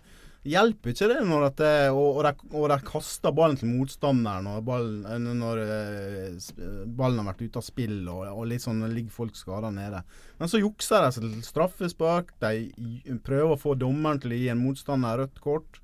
Hjelper 0.44 0.92
ikke 0.92 1.06
det 1.08 1.22
når 1.24 1.46
at 1.46 1.60
det, 1.60 1.72
og, 1.96 2.18
og, 2.20 2.64
de, 2.68 2.76
kaster 2.84 3.32
ballen 3.32 3.56
til 3.56 3.70
motstanderen 3.72 4.44
når, 4.44 4.64
ballen, 4.66 5.28
når 5.40 5.60
eh, 5.62 6.50
ballen 6.84 7.22
har 7.22 7.30
vært 7.30 7.46
ute 7.46 7.62
av 7.62 7.64
spill 7.64 8.02
og, 8.12 8.26
og 8.28 8.50
litt 8.50 8.64
sånn 8.64 8.84
ligger 8.92 9.14
folk 9.14 9.38
skada 9.40 9.70
nede. 9.72 10.02
Men 10.36 10.52
så 10.52 10.60
jukser 10.60 11.06
de 11.06 11.14
seg 11.16 11.24
til 11.24 11.46
straffespark. 11.46 12.34
De 12.44 13.16
prøver 13.24 13.54
å 13.54 13.60
få 13.60 13.72
dommeren 13.80 14.20
til 14.20 14.36
å 14.36 14.42
gi 14.42 14.52
en 14.52 14.60
motstander 14.60 15.22
rødt 15.22 15.40
kort. 15.44 15.80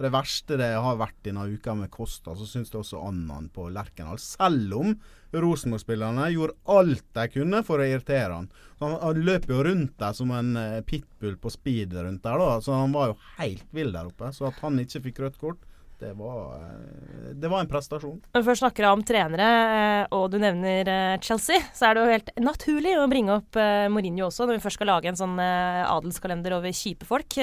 Og 0.00 0.06
det 0.06 0.14
verste 0.14 0.56
det 0.56 0.70
har 0.80 0.94
vært 0.96 1.18
denne 1.26 1.42
uka 1.44 1.74
med 1.76 1.90
Kosta, 1.92 2.32
så 2.32 2.46
syns 2.48 2.70
det 2.72 2.78
også 2.80 3.02
Annan 3.04 3.50
på 3.52 3.66
Lerkendal. 3.68 4.16
Selv 4.16 4.72
om 4.78 4.94
Rosenborg-spillerne 5.36 6.30
gjorde 6.32 6.56
alt 6.72 7.04
de 7.18 7.26
kunne 7.34 7.60
for 7.68 7.84
å 7.84 7.84
irritere 7.84 8.38
han. 8.38 8.46
Han, 8.80 8.94
han 9.02 9.20
løp 9.26 9.44
jo 9.52 9.58
rundt 9.66 9.92
der 10.00 10.16
som 10.16 10.32
en 10.32 10.56
eh, 10.56 10.78
pitbull 10.88 11.36
på 11.36 11.52
speed 11.52 11.92
rundt 11.98 12.24
der, 12.24 12.40
da. 12.40 12.56
Så 12.64 12.78
han 12.80 12.96
var 12.96 13.12
jo 13.12 13.18
helt 13.36 13.76
vill 13.76 13.92
der 13.92 14.08
oppe. 14.08 14.32
Så 14.32 14.48
at 14.48 14.64
han 14.64 14.80
ikke 14.80 15.04
fikk 15.10 15.20
rødt 15.26 15.36
kort, 15.42 15.68
det 16.00 16.12
var, 16.16 16.54
eh, 16.56 17.30
det 17.34 17.48
var 17.48 17.60
en 17.60 17.68
prestasjon. 17.68 18.20
Når 18.32 18.42
vi 18.42 18.48
først 18.48 18.62
snakker 18.64 18.86
om 18.88 19.02
trenere, 19.04 19.48
eh, 19.76 20.06
og 20.16 20.30
du 20.32 20.38
nevner 20.40 20.88
eh, 20.88 21.18
Chelsea, 21.20 21.60
så 21.76 21.90
er 21.90 21.94
det 21.94 22.04
jo 22.04 22.14
helt 22.14 22.30
naturlig 22.40 22.94
å 22.96 23.08
bringe 23.10 23.36
opp 23.36 23.58
Mourinho 23.92 24.30
også, 24.30 24.46
når 24.48 24.56
vi 24.56 24.64
først 24.64 24.80
skal 24.80 24.90
lage 24.94 25.10
en 25.10 25.18
sånn 25.18 25.36
adelskalender 25.40 26.56
over 26.56 26.72
kjipe 26.72 27.08
folk. 27.08 27.36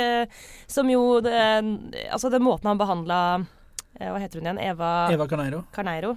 Som 0.67 0.89
jo 0.89 1.20
det, 1.22 1.38
Altså, 2.12 2.32
den 2.34 2.43
måten 2.46 2.70
han 2.70 2.80
behandla 2.80 3.20
Hva 3.98 4.17
heter 4.22 4.39
hun 4.39 4.48
igjen? 4.50 4.62
Eva, 4.62 4.89
Eva 5.13 5.28
Carneiro. 5.30 5.63
Carneiro. 5.74 6.15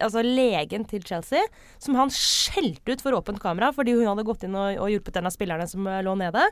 Altså 0.00 0.22
legen 0.24 0.86
til 0.88 1.04
Chelsea, 1.06 1.42
som 1.82 1.96
han 1.98 2.10
skjelte 2.12 2.96
ut 2.96 3.04
for 3.04 3.16
åpent 3.16 3.40
kamera 3.42 3.72
fordi 3.74 3.94
hun 3.96 4.08
hadde 4.08 4.24
gått 4.26 4.46
inn 4.46 4.56
og, 4.58 4.80
og 4.82 4.90
hjulpet 4.92 5.18
en 5.20 5.28
av 5.30 5.34
spillerne 5.34 5.66
som 5.70 5.86
eh, 5.90 6.02
lå 6.04 6.16
nede. 6.18 6.42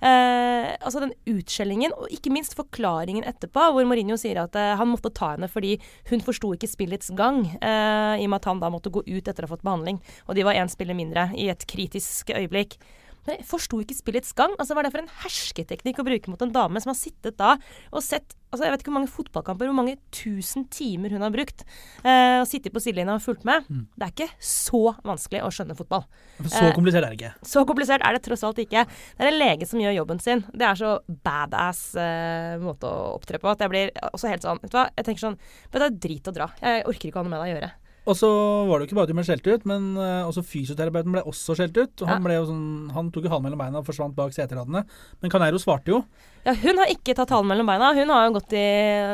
Eh, 0.00 0.72
altså 0.80 1.04
den 1.04 1.14
utskjellingen, 1.30 1.94
og 1.96 2.10
ikke 2.14 2.32
minst 2.34 2.56
forklaringen 2.58 3.26
etterpå, 3.28 3.68
hvor 3.76 3.86
Mourinho 3.88 4.18
sier 4.20 4.42
at 4.44 4.58
eh, 4.58 4.74
han 4.78 4.90
måtte 4.90 5.12
ta 5.14 5.34
henne 5.36 5.50
fordi 5.52 5.76
hun 6.10 6.24
forsto 6.24 6.54
ikke 6.56 6.70
spillets 6.70 7.12
gang, 7.18 7.44
eh, 7.60 8.22
i 8.22 8.26
og 8.26 8.32
med 8.32 8.40
at 8.40 8.50
han 8.50 8.62
da 8.62 8.72
måtte 8.72 8.92
gå 8.92 9.04
ut 9.06 9.28
etter 9.28 9.44
å 9.44 9.50
ha 9.50 9.54
fått 9.54 9.66
behandling. 9.66 10.02
Og 10.26 10.38
de 10.38 10.46
var 10.46 10.58
én 10.58 10.70
spiller 10.72 10.98
mindre 10.98 11.30
i 11.38 11.48
et 11.52 11.66
kritisk 11.68 12.34
øyeblikk. 12.34 12.78
Men 13.26 13.38
jeg 13.38 13.46
forsto 13.46 13.78
ikke 13.82 13.94
spillets 13.96 14.32
gang. 14.38 14.54
Altså, 14.58 14.74
Hva 14.74 14.82
er 14.82 14.88
det 14.88 14.94
for 14.94 15.02
en 15.04 15.12
hersketeknikk 15.22 16.00
å 16.02 16.06
bruke 16.06 16.32
mot 16.32 16.42
en 16.42 16.54
dame 16.54 16.80
som 16.82 16.90
har 16.90 16.98
sittet 16.98 17.36
da 17.38 17.56
og 17.92 18.02
sett 18.04 18.34
altså 18.52 18.66
Jeg 18.66 18.72
vet 18.74 18.82
ikke 18.82 18.90
hvor 18.90 18.98
mange 18.98 19.08
fotballkamper, 19.08 19.68
hvor 19.70 19.76
mange 19.78 19.94
tusen 20.12 20.66
timer 20.68 21.08
hun 21.14 21.22
har 21.24 21.30
brukt 21.32 21.62
eh, 22.04 22.36
og 22.42 22.44
sittet 22.50 22.74
på 22.74 22.82
sidelinja 22.84 23.14
og 23.16 23.22
fulgt 23.24 23.46
med. 23.48 23.64
Det 23.96 24.04
er 24.04 24.12
ikke 24.12 24.26
så 24.44 24.92
vanskelig 25.08 25.40
å 25.40 25.48
skjønne 25.48 25.76
fotball. 25.78 26.04
Så 26.44 26.60
Eh, 26.60 26.74
komplisert 26.76 27.06
er 27.06 27.14
det 27.14 27.16
ikke. 27.16 27.30
Så 27.48 27.62
komplisert 27.64 28.04
er 28.04 28.12
det 28.12 28.20
tross 28.26 28.44
alt 28.44 28.60
ikke. 28.60 28.84
Det 28.84 29.24
er 29.24 29.30
en 29.30 29.38
lege 29.40 29.64
som 29.70 29.80
gjør 29.80 29.96
jobben 29.96 30.20
sin. 30.20 30.44
Det 30.52 30.68
er 30.68 30.76
så 30.76 30.92
badass 31.24 31.80
eh, 31.96 32.58
måte 32.60 32.92
å 32.92 33.14
opptre 33.16 33.40
på 33.40 33.48
at 33.54 33.64
jeg 33.64 33.72
blir 33.72 33.94
også 34.12 34.28
helt 34.28 34.44
sånn 34.44 34.60
Vet 34.60 34.74
du 34.74 34.76
hva, 34.76 34.84
jeg 34.98 35.08
tenker 35.08 35.24
sånn 35.24 35.38
Vet 35.72 35.86
du 35.88 36.02
drit 36.08 36.28
og 36.28 36.36
dra. 36.36 36.50
Jeg 36.60 36.84
orker 36.92 37.08
ikke 37.08 37.22
å 37.22 37.24
ha 37.24 37.28
noe 37.30 37.32
med 37.32 37.40
deg 37.40 37.54
å 37.54 37.56
gjøre. 37.56 37.72
Og 38.02 38.16
så 38.18 38.28
var 38.66 38.80
det 38.80 38.84
jo 38.84 38.90
ikke 38.90 38.96
bare 38.98 39.06
at 39.06 39.12
de 39.12 39.16
ble 39.18 39.24
skjelt 39.26 39.46
ut, 39.46 39.66
men 39.70 39.92
eh, 39.94 40.26
også 40.26 40.42
fysioterapeuten 40.46 41.14
ble 41.14 41.22
også 41.30 41.54
skjelt 41.58 41.76
ut. 41.78 41.92
Og 42.02 42.08
han, 42.10 42.24
ble 42.24 42.38
jo 42.38 42.48
sånn, 42.48 42.64
han 42.96 43.12
tok 43.14 43.28
jo 43.28 43.34
halen 43.34 43.46
mellom 43.46 43.62
beina 43.62 43.78
og 43.78 43.86
forsvant 43.86 44.16
bak 44.16 44.34
seteradene. 44.34 44.82
Men 45.22 45.32
Caneiro 45.32 45.60
svarte 45.62 45.94
jo. 45.94 46.00
Ja, 46.42 46.56
hun 46.58 46.82
har 46.82 46.90
ikke 46.90 47.14
tatt 47.14 47.30
halen 47.30 47.52
mellom 47.52 47.70
beina. 47.70 47.92
Hun 47.94 48.10
har 48.10 48.26
jo 48.26 48.34
gått 48.40 48.56
i, 48.58 48.64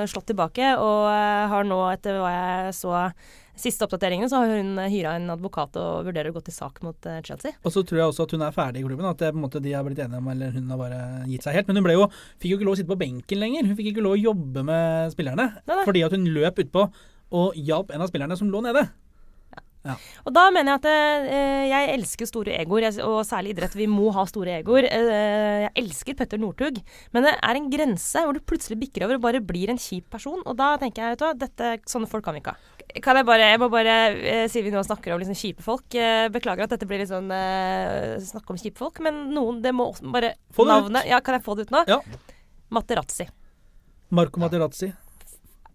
slått 0.09 0.31
tilbake 0.33 0.73
og 0.81 1.11
eh, 1.13 1.45
har 1.53 1.69
nå, 1.69 1.83
etter 1.93 2.17
hva 2.23 2.33
jeg 2.33 2.79
så 2.79 2.95
siste 3.59 3.85
oppdateringene, 3.85 4.29
så 4.31 4.41
har 4.41 4.53
hun 4.55 4.79
hyra 4.89 5.17
en 5.19 5.33
advokat 5.35 5.77
og 5.81 6.07
vurderer 6.07 6.31
å 6.31 6.37
gå 6.37 6.43
til 6.47 6.55
sak 6.55 6.81
mot 6.87 7.09
eh, 7.11 7.21
Chelsea. 7.27 7.59
Og 7.67 7.75
så 7.75 7.83
tror 7.85 8.01
jeg 8.01 8.13
også 8.13 8.25
at 8.29 8.35
hun 8.37 8.47
er 8.47 8.57
ferdig 8.57 8.83
i 8.83 8.87
klubben. 8.87 9.09
At 9.11 9.21
det 9.21 9.33
på 9.35 9.41
en 9.41 9.45
måte 9.45 9.63
de 9.65 9.75
har 9.75 9.85
blitt 9.87 10.01
enige 10.05 10.23
om, 10.23 10.33
eller 10.33 10.55
hun 10.55 10.73
har 10.73 10.81
bare 10.81 11.03
gitt 11.29 11.45
seg 11.47 11.59
helt. 11.59 11.69
Men 11.69 11.83
hun 11.83 11.93
jo, 11.93 12.09
fikk 12.39 12.55
jo 12.55 12.61
ikke 12.61 12.71
lov 12.71 12.79
å 12.79 12.81
sitte 12.81 12.93
på 12.95 13.01
benken 13.05 13.43
lenger. 13.43 13.69
Hun 13.69 13.79
fikk 13.79 13.93
ikke 13.93 14.07
lov 14.07 14.17
å 14.17 14.23
jobbe 14.23 14.65
med 14.71 15.15
spillerne. 15.15 15.49
Nei, 15.61 15.75
nei. 15.75 15.87
Fordi 15.91 16.05
at 16.07 16.17
hun 16.17 16.29
løp 16.39 16.65
utpå 16.65 16.89
og 17.35 17.57
hjalp 17.57 17.93
en 17.93 18.05
av 18.05 18.11
spillerne 18.11 18.39
som 18.39 18.51
lå 18.53 18.63
nede. 18.65 18.89
Og 20.27 20.33
da 20.35 20.49
mener 20.53 20.75
jeg 20.75 20.81
at 20.81 20.87
eh, 20.91 21.67
jeg 21.71 21.93
elsker 21.95 22.29
store 22.29 22.57
egoer, 22.61 22.89
og 23.07 23.21
særlig 23.27 23.55
idrett. 23.55 23.77
Vi 23.79 23.87
må 23.91 24.11
ha 24.17 24.25
store 24.29 24.59
egoer. 24.59 24.89
Eh, 24.91 25.67
jeg 25.67 25.73
elsker 25.85 26.19
Petter 26.19 26.41
Northug, 26.41 26.81
men 27.15 27.25
det 27.25 27.35
er 27.37 27.59
en 27.59 27.71
grense 27.73 28.25
hvor 28.25 28.37
du 28.37 28.43
plutselig 28.45 28.79
bikker 28.83 29.07
over 29.07 29.19
og 29.19 29.25
bare 29.25 29.45
blir 29.45 29.73
en 29.73 29.81
kjip 29.81 30.09
person. 30.13 30.43
Og 30.45 30.59
da 30.59 30.75
tenker 30.81 31.05
jeg, 31.05 31.15
vet 31.15 31.23
du 31.23 31.27
hva, 31.27 31.33
dette, 31.47 31.73
sånne 31.89 32.11
folk 32.11 32.27
kan 32.27 32.37
vi 32.37 32.43
ikke 32.43 32.57
ha. 32.57 32.75
Kan 33.05 33.19
jeg 33.21 33.29
bare, 33.29 33.51
jeg 33.53 33.61
må 33.61 33.69
bare, 33.73 33.97
eh, 34.17 34.45
siden 34.51 34.71
vi 34.71 34.77
nå 34.77 34.83
snakker 34.85 35.13
om 35.13 35.21
liksom 35.21 35.37
kjipe 35.37 35.61
folk 35.61 35.93
eh, 35.93 36.31
Beklager 36.33 36.65
at 36.65 36.73
dette 36.73 36.87
blir 36.89 37.03
litt 37.03 37.11
sånn 37.11 37.29
eh, 37.37 38.15
snakk 38.25 38.49
om 38.49 38.57
kjipe 38.57 38.81
folk, 38.81 39.03
men 39.05 39.27
noen 39.35 39.59
Det 39.61 39.75
må 39.77 39.91
bare 40.09 40.33
Få 40.57 40.65
det 40.65 40.79
ut. 40.87 40.97
Ja, 41.05 41.21
kan 41.21 41.37
jeg 41.37 41.45
få 41.45 41.59
det 41.59 41.69
ut 41.69 41.75
nå? 41.75 41.85
Ja. 41.91 42.01
Materazzi. 42.73 43.29
Marco 44.09 44.41
Materazzi. 44.41 44.89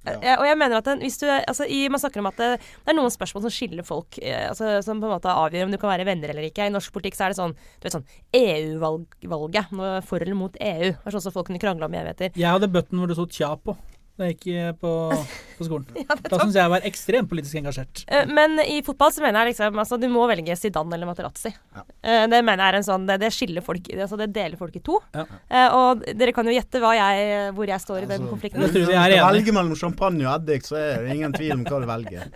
Ja. 0.03 0.17
Eh, 0.19 0.35
og 0.35 0.45
jeg 0.47 0.57
mener 0.59 0.81
at 0.81 0.87
den, 0.89 1.03
hvis 1.05 1.17
du, 1.21 1.27
altså, 1.29 1.63
i, 1.63 1.85
Man 1.91 2.01
snakker 2.01 2.19
om 2.19 2.27
at 2.27 2.39
det, 2.39 2.49
det 2.59 2.91
er 2.91 2.97
noen 2.97 3.13
spørsmål 3.13 3.45
som 3.45 3.53
skiller 3.55 3.87
folk, 3.87 4.19
eh, 4.19 4.49
altså, 4.49 4.75
som 4.83 4.99
på 4.99 5.07
en 5.07 5.15
måte 5.15 5.31
avgjør 5.31 5.69
om 5.69 5.73
du 5.73 5.79
kan 5.79 5.93
være 5.93 6.07
venner 6.09 6.33
eller 6.33 6.49
ikke. 6.49 6.67
I 6.67 6.73
norsk 6.73 6.93
politikk 6.95 7.17
så 7.17 7.27
er 7.27 7.33
det 7.33 7.39
sånn 7.39 7.55
du 7.55 7.87
vet 7.87 7.95
sånn 7.95 8.07
EU-valget. 8.39 9.71
For 10.07 10.23
eller 10.23 10.37
mot 10.37 10.55
EU. 10.59 10.91
Det 10.91 11.09
er 11.09 11.15
sånn 11.15 11.27
som 11.27 11.35
folk 11.35 11.49
kunne 11.49 11.61
krangle 11.63 11.87
om 11.87 11.95
i 11.95 12.01
evigheter. 12.01 12.35
Jeg 12.35 12.55
hadde 12.57 12.71
button 12.71 12.99
hvor 12.99 13.11
det 13.11 13.17
sto 13.19 13.27
'tja' 13.29 13.55
på. 13.63 13.77
Da 14.19 14.29
jeg 14.29 14.37
gikk 14.43 14.81
på 14.83 14.91
på 15.57 15.67
skolen. 15.67 15.85
Ja, 16.03 16.15
Da 16.15 16.39
syns 16.41 16.55
jeg 16.55 16.61
jeg 16.63 16.71
var 16.73 16.85
ekstremt 16.89 17.29
politisk 17.31 17.57
engasjert. 17.59 18.03
Eh, 18.07 18.25
Men 18.31 18.59
i 18.63 18.81
fotball 18.85 19.11
så 19.15 19.23
mener 19.23 19.43
jeg 19.43 19.53
liksom 19.53 19.79
altså, 19.83 19.99
du 20.01 20.07
må 20.11 20.27
velge 20.29 20.55
Zidane 20.59 20.93
eller 20.97 21.09
Materazzi. 21.09 21.53
Ja. 21.75 21.83
Eh, 22.03 22.25
Det 22.31 22.41
mener 22.43 22.63
jeg 22.63 22.73
er 22.73 22.79
en 22.81 22.87
sånn 22.87 23.07
Det, 23.09 23.19
det 23.23 23.31
skiller 23.35 23.65
folk 23.65 23.89
altså, 23.93 24.17
Det 24.19 24.29
deler 24.35 24.57
folk 24.59 24.75
i 24.79 24.83
to. 24.85 24.99
Ja. 25.15 25.25
Eh, 25.49 25.67
Og 25.79 26.05
dere 26.19 26.35
kan 26.35 26.47
jo 26.49 26.55
gjette 26.55 26.81
hva 26.83 26.93
jeg, 26.97 27.51
hvor 27.57 27.67
jeg 27.69 27.79
står 27.83 28.03
i 28.03 28.07
den 28.07 28.15
Altså, 28.21 28.31
konflikten. 28.35 28.61
Jeg 28.61 28.71
tror 28.71 28.79
Hvis 28.79 28.93
vi 28.93 29.19
du 29.19 29.27
velger 29.33 29.57
mellom 29.59 29.75
champagne 29.79 30.25
og 30.27 30.33
eddik, 30.39 30.65
så 30.67 30.79
er 30.79 31.03
det 31.07 31.15
ingen 31.17 31.33
tvil 31.35 31.55
om 31.57 31.67
hva 31.67 31.81
du 31.83 31.87
velger. 31.89 32.31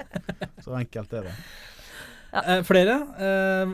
Så 0.63 0.75
enkelt 0.77 1.13
er 1.17 1.27
det. 1.29 1.35
Eh, 2.37 2.61
flere? 2.67 2.95
Eh, 3.17 3.71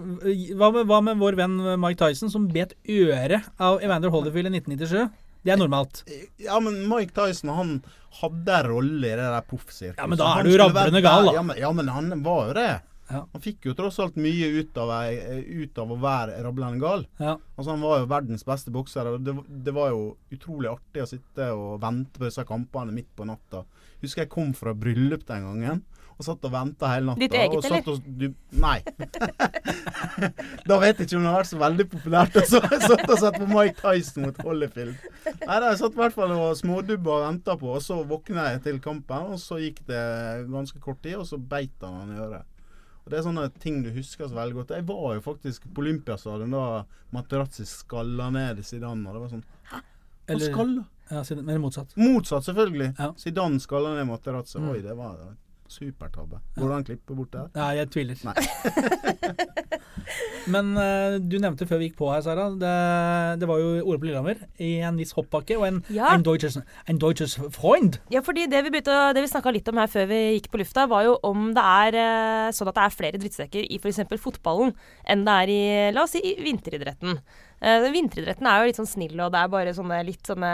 hva, 0.56 0.70
med, 0.76 0.86
hva 0.88 1.00
med 1.04 1.18
vår 1.20 1.36
venn 1.40 1.56
Mike 1.82 2.00
Tyson, 2.00 2.30
som 2.32 2.46
bet 2.48 2.76
øret 2.88 3.48
av 3.60 3.82
Evander 3.84 4.14
Holderfield 4.14 4.52
i 4.52 4.60
1997? 4.62 5.10
Det 5.44 5.52
er 5.52 5.60
normalt. 5.60 6.04
Ja, 6.40 6.56
men 6.64 6.82
Mike 6.88 7.12
Tyson 7.18 7.52
han 7.52 7.76
hadde 8.22 8.56
en 8.62 8.68
rolle 8.72 9.10
i 9.10 9.16
det 9.18 9.28
der 9.28 9.46
proffsirkuset. 9.50 10.00
Ja, 10.00 10.08
men 10.08 10.20
da 10.22 10.30
er 10.40 10.48
du 10.48 10.56
rablende 10.62 11.02
gal, 11.04 11.28
da. 11.28 11.34
Ja 11.36 11.44
men, 11.44 11.60
ja, 11.60 11.72
men 11.76 11.92
han 11.92 12.12
var 12.24 12.50
jo 12.50 12.58
det. 12.58 12.72
Ja. 13.10 13.26
Han 13.34 13.44
fikk 13.44 13.68
jo 13.68 13.74
tross 13.78 14.00
alt 14.00 14.16
mye 14.16 14.48
ut 14.62 14.78
av, 14.80 14.94
ut 15.12 15.80
av 15.84 15.92
å 15.92 15.98
være 16.02 16.38
rablende 16.46 16.80
gal. 16.82 17.04
Ja. 17.20 17.36
Altså 17.58 17.74
Han 17.74 17.84
var 17.84 18.00
jo 18.02 18.10
verdens 18.14 18.46
beste 18.48 18.72
bokser. 18.74 19.10
og 19.12 19.26
det, 19.28 19.36
det 19.68 19.74
var 19.76 19.92
jo 19.92 20.06
utrolig 20.34 20.72
artig 20.72 21.04
å 21.04 21.10
sitte 21.10 21.50
og 21.52 21.82
vente 21.84 22.18
på 22.20 22.30
disse 22.30 22.46
kampene 22.48 22.96
midt 22.96 23.12
på 23.18 23.28
natta. 23.28 23.66
Husker 24.04 24.24
jeg 24.24 24.32
kom 24.34 24.54
fra 24.58 24.74
bryllup 24.76 25.28
den 25.28 25.50
gangen. 25.50 25.84
Og 26.14 26.26
satt 26.28 26.44
og 26.46 26.52
venta 26.54 26.90
hele 26.94 27.06
natta. 27.10 27.20
Ditt 27.24 27.34
eget, 27.34 27.56
og 27.58 27.64
satt 27.66 27.88
og, 27.90 28.04
du, 28.22 28.28
Nei. 28.62 28.78
da 30.70 30.78
vet 30.82 31.00
jeg 31.02 31.08
ikke 31.08 31.18
om 31.20 31.26
det 31.26 31.32
har 31.32 31.40
vært 31.42 31.50
så 31.52 31.60
veldig 31.62 31.86
populært 31.92 32.38
Og 32.40 32.48
så- 32.50 32.62
satt 32.88 33.10
og 33.10 33.18
sett 33.20 33.40
på 33.40 33.48
Mike 33.50 33.80
Tyson 33.82 34.28
mot 34.28 34.38
Holyfield. 34.46 34.96
Nei, 35.26 35.60
da, 35.60 35.70
jeg 35.72 35.80
satt 35.82 35.98
i 35.98 36.02
hvert 36.04 36.16
fall 36.16 36.32
og 36.36 36.56
smådubba 36.60 37.16
og 37.18 37.26
venta 37.28 37.56
på, 37.60 37.74
og 37.78 37.82
så 37.84 38.00
våkna 38.08 38.50
jeg 38.52 38.64
til 38.68 38.80
kampen. 38.84 39.34
Og 39.34 39.40
så 39.42 39.60
gikk 39.62 39.82
det 39.90 40.04
ganske 40.52 40.80
kort 40.84 41.02
tid, 41.04 41.16
og 41.20 41.28
så 41.30 41.38
beit 41.40 41.74
han 41.82 41.94
han 42.04 42.16
i 42.16 42.20
øret. 42.20 42.46
Og 43.04 43.12
Det 43.12 43.18
er 43.20 43.24
sånne 43.26 43.50
ting 43.60 43.82
du 43.84 43.90
husker 43.92 44.30
så 44.30 44.36
veldig 44.38 44.56
godt. 44.62 44.70
Jeg 44.78 44.88
var 44.88 45.16
jo 45.18 45.22
faktisk 45.26 45.66
på 45.74 45.82
Olympiastadion 45.84 46.52
da 46.56 46.84
Materazzi 47.12 47.66
skalla 47.68 48.30
ned 48.32 48.62
Zidane. 48.64 49.04
Og 49.10 49.14
det 49.18 49.22
var 49.26 49.30
sånn 49.34 49.44
Han 49.74 49.82
Eller, 50.30 50.54
skalla? 50.54 50.86
ja, 51.12 51.24
men 51.42 51.60
motsatt. 51.62 51.98
Motsatt, 52.00 52.46
selvfølgelig. 52.48 52.94
Ja. 52.98 53.10
Zidane 53.20 53.60
skalla 53.60 53.92
ned 53.98 54.08
Materazzi. 54.08 54.56
Mm. 54.62 54.70
Oi, 54.72 54.80
det 54.86 54.96
var 54.96 55.18
supertabbe. 55.74 56.40
Går 56.58 56.70
det 56.70 56.76
an 56.78 56.86
å 56.86 56.88
klippe 56.88 57.18
bort 57.18 57.36
her? 57.38 57.50
Nei, 57.58 57.72
jeg 57.80 57.92
tviler. 57.94 58.18
Nei. 58.30 58.38
Men 60.54 60.74
uh, 60.76 61.16
du 61.22 61.38
nevnte 61.40 61.66
før 61.70 61.80
vi 61.80 61.88
gikk 61.90 61.98
på 62.00 62.10
her, 62.12 62.24
Sara. 62.26 62.50
Det, 62.60 62.72
det 63.42 63.48
var 63.50 63.62
jo 63.62 63.70
Ole 63.84 64.00
på 64.02 64.08
Lillehammer 64.10 64.42
i 64.62 64.74
en 64.84 64.98
viss 65.00 65.14
hoppbakke 65.16 65.58
og 65.60 65.66
en, 65.70 65.80
Ja. 65.94 66.12
en, 66.14 66.26
Deutsches, 66.26 66.58
en 66.90 67.00
Deutsches 67.02 67.38
Freund. 67.56 68.00
Ja, 68.14 68.24
fordi 68.26 68.46
det 68.52 68.64
vi, 68.66 68.74
begynte, 68.74 68.98
det 69.16 69.24
vi 69.24 69.32
snakka 69.32 69.54
litt 69.56 69.70
om 69.72 69.80
her 69.82 69.92
før 69.92 70.10
vi 70.12 70.20
gikk 70.36 70.50
på 70.54 70.60
lufta, 70.62 70.86
var 70.92 71.06
jo 71.08 71.16
om 71.28 71.52
det 71.56 71.64
er 71.64 72.00
eh, 72.04 72.52
sånn 72.56 72.72
at 72.72 72.80
det 72.80 72.86
er 72.86 72.98
flere 72.98 73.22
drittsekker 73.22 73.70
i 73.70 73.80
f.eks. 73.80 74.04
fotballen 74.22 74.74
enn 75.10 75.26
det 75.28 75.38
er 75.44 75.54
i 75.54 75.62
la 75.96 76.06
oss 76.06 76.16
si, 76.18 76.24
i 76.24 76.36
vinteridretten. 76.44 77.20
Eh, 77.64 77.80
den 77.86 77.96
vinteridretten 77.96 78.48
er 78.50 78.60
jo 78.60 78.70
litt 78.70 78.80
sånn 78.82 78.90
snill, 78.90 79.16
og 79.24 79.32
det 79.34 79.40
er 79.40 79.52
bare 79.54 79.76
sånne 79.76 80.02
litt 80.04 80.28
sånne 80.28 80.52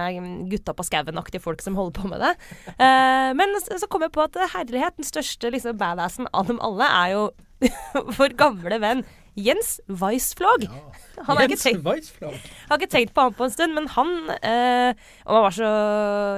gutta 0.52 0.76
på 0.78 0.86
skauen-aktige 0.86 1.42
folk 1.42 1.64
som 1.66 1.78
holder 1.80 1.98
på 1.98 2.12
med 2.12 2.22
det. 2.22 2.34
Uh, 2.78 3.34
men 3.40 3.58
så, 3.64 3.80
så 3.82 3.90
kom 3.90 4.06
jeg 4.06 4.14
på 4.14 4.26
at 4.28 4.38
eh, 4.38 4.52
herlighet, 4.54 5.00
den 5.00 5.08
største 5.08 5.50
liksom, 5.56 5.80
badassen 5.82 6.30
av 6.30 6.52
dem 6.52 6.62
alle 6.66 6.90
er 7.02 7.16
jo 7.16 7.24
vår 8.20 8.38
gamle 8.40 8.78
venn 8.80 9.02
Jens 9.46 9.80
Weissflog. 9.88 10.66
Han 11.20 11.36
har 11.38 11.46
ikke 11.46 11.56
Jens 11.58 11.64
tenkt 11.66 11.84
Weissflog. 11.88 12.36
har 12.70 12.78
ikke 12.80 12.92
tenkt 12.94 13.14
på 13.16 13.26
han 13.26 13.34
på 13.36 13.48
en 13.48 13.52
stund, 13.56 13.74
men 13.76 13.88
han 13.96 14.12
eh, 14.40 14.94
Om 15.26 15.36
han 15.36 15.44
var 15.48 15.56
så 15.58 15.72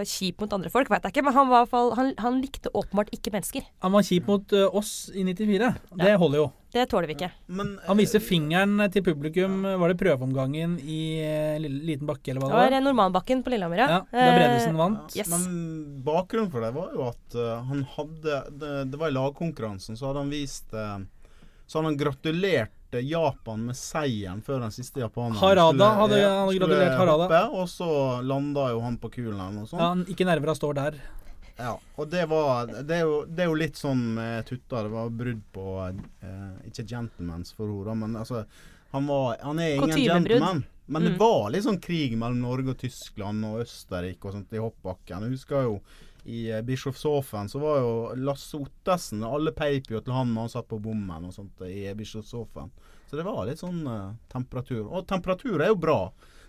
kjip 0.07 0.41
mot 0.41 0.53
andre 0.57 0.71
folk, 0.73 0.89
vet 0.89 1.03
jeg 1.05 1.13
ikke, 1.15 1.23
men 1.27 1.35
han, 1.35 1.49
var, 1.51 1.67
fall- 1.69 1.93
han, 1.97 2.13
han 2.21 2.39
likte 2.41 2.71
åpenbart 2.73 3.11
ikke 3.15 3.33
mennesker. 3.35 3.67
Han 3.85 3.93
var 3.93 4.07
kjip 4.07 4.27
mot 4.31 4.55
eh, 4.57 4.65
oss 4.81 5.11
i 5.13 5.23
94. 5.27 5.69
Det 6.01 6.15
holder 6.21 6.41
jo. 6.43 6.47
Det 6.71 6.85
tåler 6.87 7.09
vi 7.09 7.15
ikke. 7.17 7.27
Men 7.51 7.73
Han 7.83 7.99
viste 7.99 8.21
fingeren 8.23 8.77
til 8.93 9.03
publikum. 9.03 9.57
Var 9.81 9.91
det 9.91 9.97
prøveomgangen 9.99 10.77
i 10.79 10.99
eh, 11.19 11.57
liten 11.67 12.07
bakke, 12.07 12.31
eller 12.31 12.41
Det 12.41 12.47
var 12.47 12.53
det 12.55 12.71
var? 12.71 12.77
eh, 12.79 12.85
Normalbakken 12.85 13.41
på 13.43 13.51
Lillehammer, 13.53 13.81
Ja, 13.83 14.01
da 14.07 14.27
Bredesen 14.37 14.79
vant. 14.79 15.17
Yes. 15.19 15.27
Men 15.33 15.49
bakgrunnen 16.07 16.51
for 16.53 16.63
det 16.63 16.71
var 16.77 16.93
jo 16.95 17.07
at 17.11 17.35
eh, 17.37 17.57
han 17.71 17.83
hadde 17.97 18.37
Det, 18.61 18.71
det 18.93 19.01
var 19.01 19.11
i 19.11 19.17
lagkonkurransen, 19.19 19.99
så 19.99 20.09
hadde 20.09 20.23
han 20.25 20.31
vist 20.31 20.71
eh, 20.73 21.01
Så 21.67 21.77
hadde 21.79 21.91
han 21.91 21.99
gratulert 21.99 22.77
eh, 22.93 23.05
Japan 23.09 23.65
med 23.65 23.75
seieren 23.75 24.41
før 24.43 24.59
den 24.61 24.71
siste 24.71 24.99
japaneren. 25.01 25.35
Harada 25.39 25.71
skulle- 25.71 25.95
hadde- 26.01 26.19
ja, 26.21 26.29
han 26.29 26.47
hadde 26.47 26.59
gratulert 26.59 26.97
Harada. 26.97 27.27
Hoppe, 27.27 27.41
og 27.61 27.67
så 27.67 28.21
landa 28.23 28.69
jo 28.71 28.79
han 28.81 28.97
på 28.97 29.09
kulen 29.11 29.33
eller 29.39 29.51
noe 29.51 29.65
sånt. 29.67 29.79
Ja, 29.81 29.87
han- 29.89 30.05
ikke 30.05 30.25
nerver 30.25 30.53
står 30.55 30.73
der. 30.75 31.01
Ja, 31.59 31.77
og 31.97 32.09
det 32.09 32.27
var 32.29 32.65
Det 32.67 32.89
er 32.91 33.01
jo, 33.01 33.25
det 33.25 33.39
er 33.43 33.45
jo 33.49 33.53
litt 33.53 33.75
sånn 33.75 34.01
med 34.15 34.45
Tutta. 34.47 34.81
Det 34.83 34.89
var 34.91 35.09
brudd 35.09 35.41
på 35.53 35.65
eh, 36.23 36.67
Ikke 36.67 36.87
gentlemans 36.87 37.53
for 37.53 37.67
henne, 37.67 37.95
men 37.99 38.15
altså 38.15 38.45
Han, 38.93 39.05
var, 39.07 39.37
han 39.41 39.59
er 39.59 39.75
ingen 39.75 39.89
gentleman. 40.25 40.63
Men 40.87 41.03
det 41.03 41.11
Mm. 41.13 41.17
var 41.19 41.49
litt 41.51 41.63
sånn 41.63 41.79
krig 41.79 42.17
mellom 42.17 42.41
Norge 42.41 42.69
og 42.71 42.77
Tyskland 42.77 43.45
og 43.45 43.61
Østerrike 43.61 44.25
og 44.25 44.33
sånt 44.33 44.51
i 44.51 44.57
hoppbakken. 44.57 45.21
Jeg 45.21 45.29
husker 45.31 45.63
jo 45.63 45.81
i 46.23 46.51
eh, 46.51 46.61
Bischofshofen 46.61 47.49
så 47.49 47.59
var 47.59 47.79
jo 47.81 47.93
Lasse 48.21 48.59
Ottesen 48.59 49.23
Alle 49.25 49.53
peip 49.55 49.89
jo 49.89 50.01
til 50.01 50.13
han 50.13 50.33
når 50.33 50.47
han 50.47 50.53
satt 50.53 50.67
på 50.69 50.81
bommen 50.81 51.25
og 51.27 51.33
sånt 51.33 51.63
i 51.65 51.87
Bischofshofen. 51.97 52.69
Så 53.09 53.17
det 53.19 53.25
var 53.27 53.43
litt 53.47 53.59
sånn 53.59 53.81
uh, 53.83 54.13
temperatur. 54.31 54.85
Og 54.87 55.03
temperatur 55.09 55.59
er 55.59 55.73
jo 55.73 55.79
bra. 55.81 55.97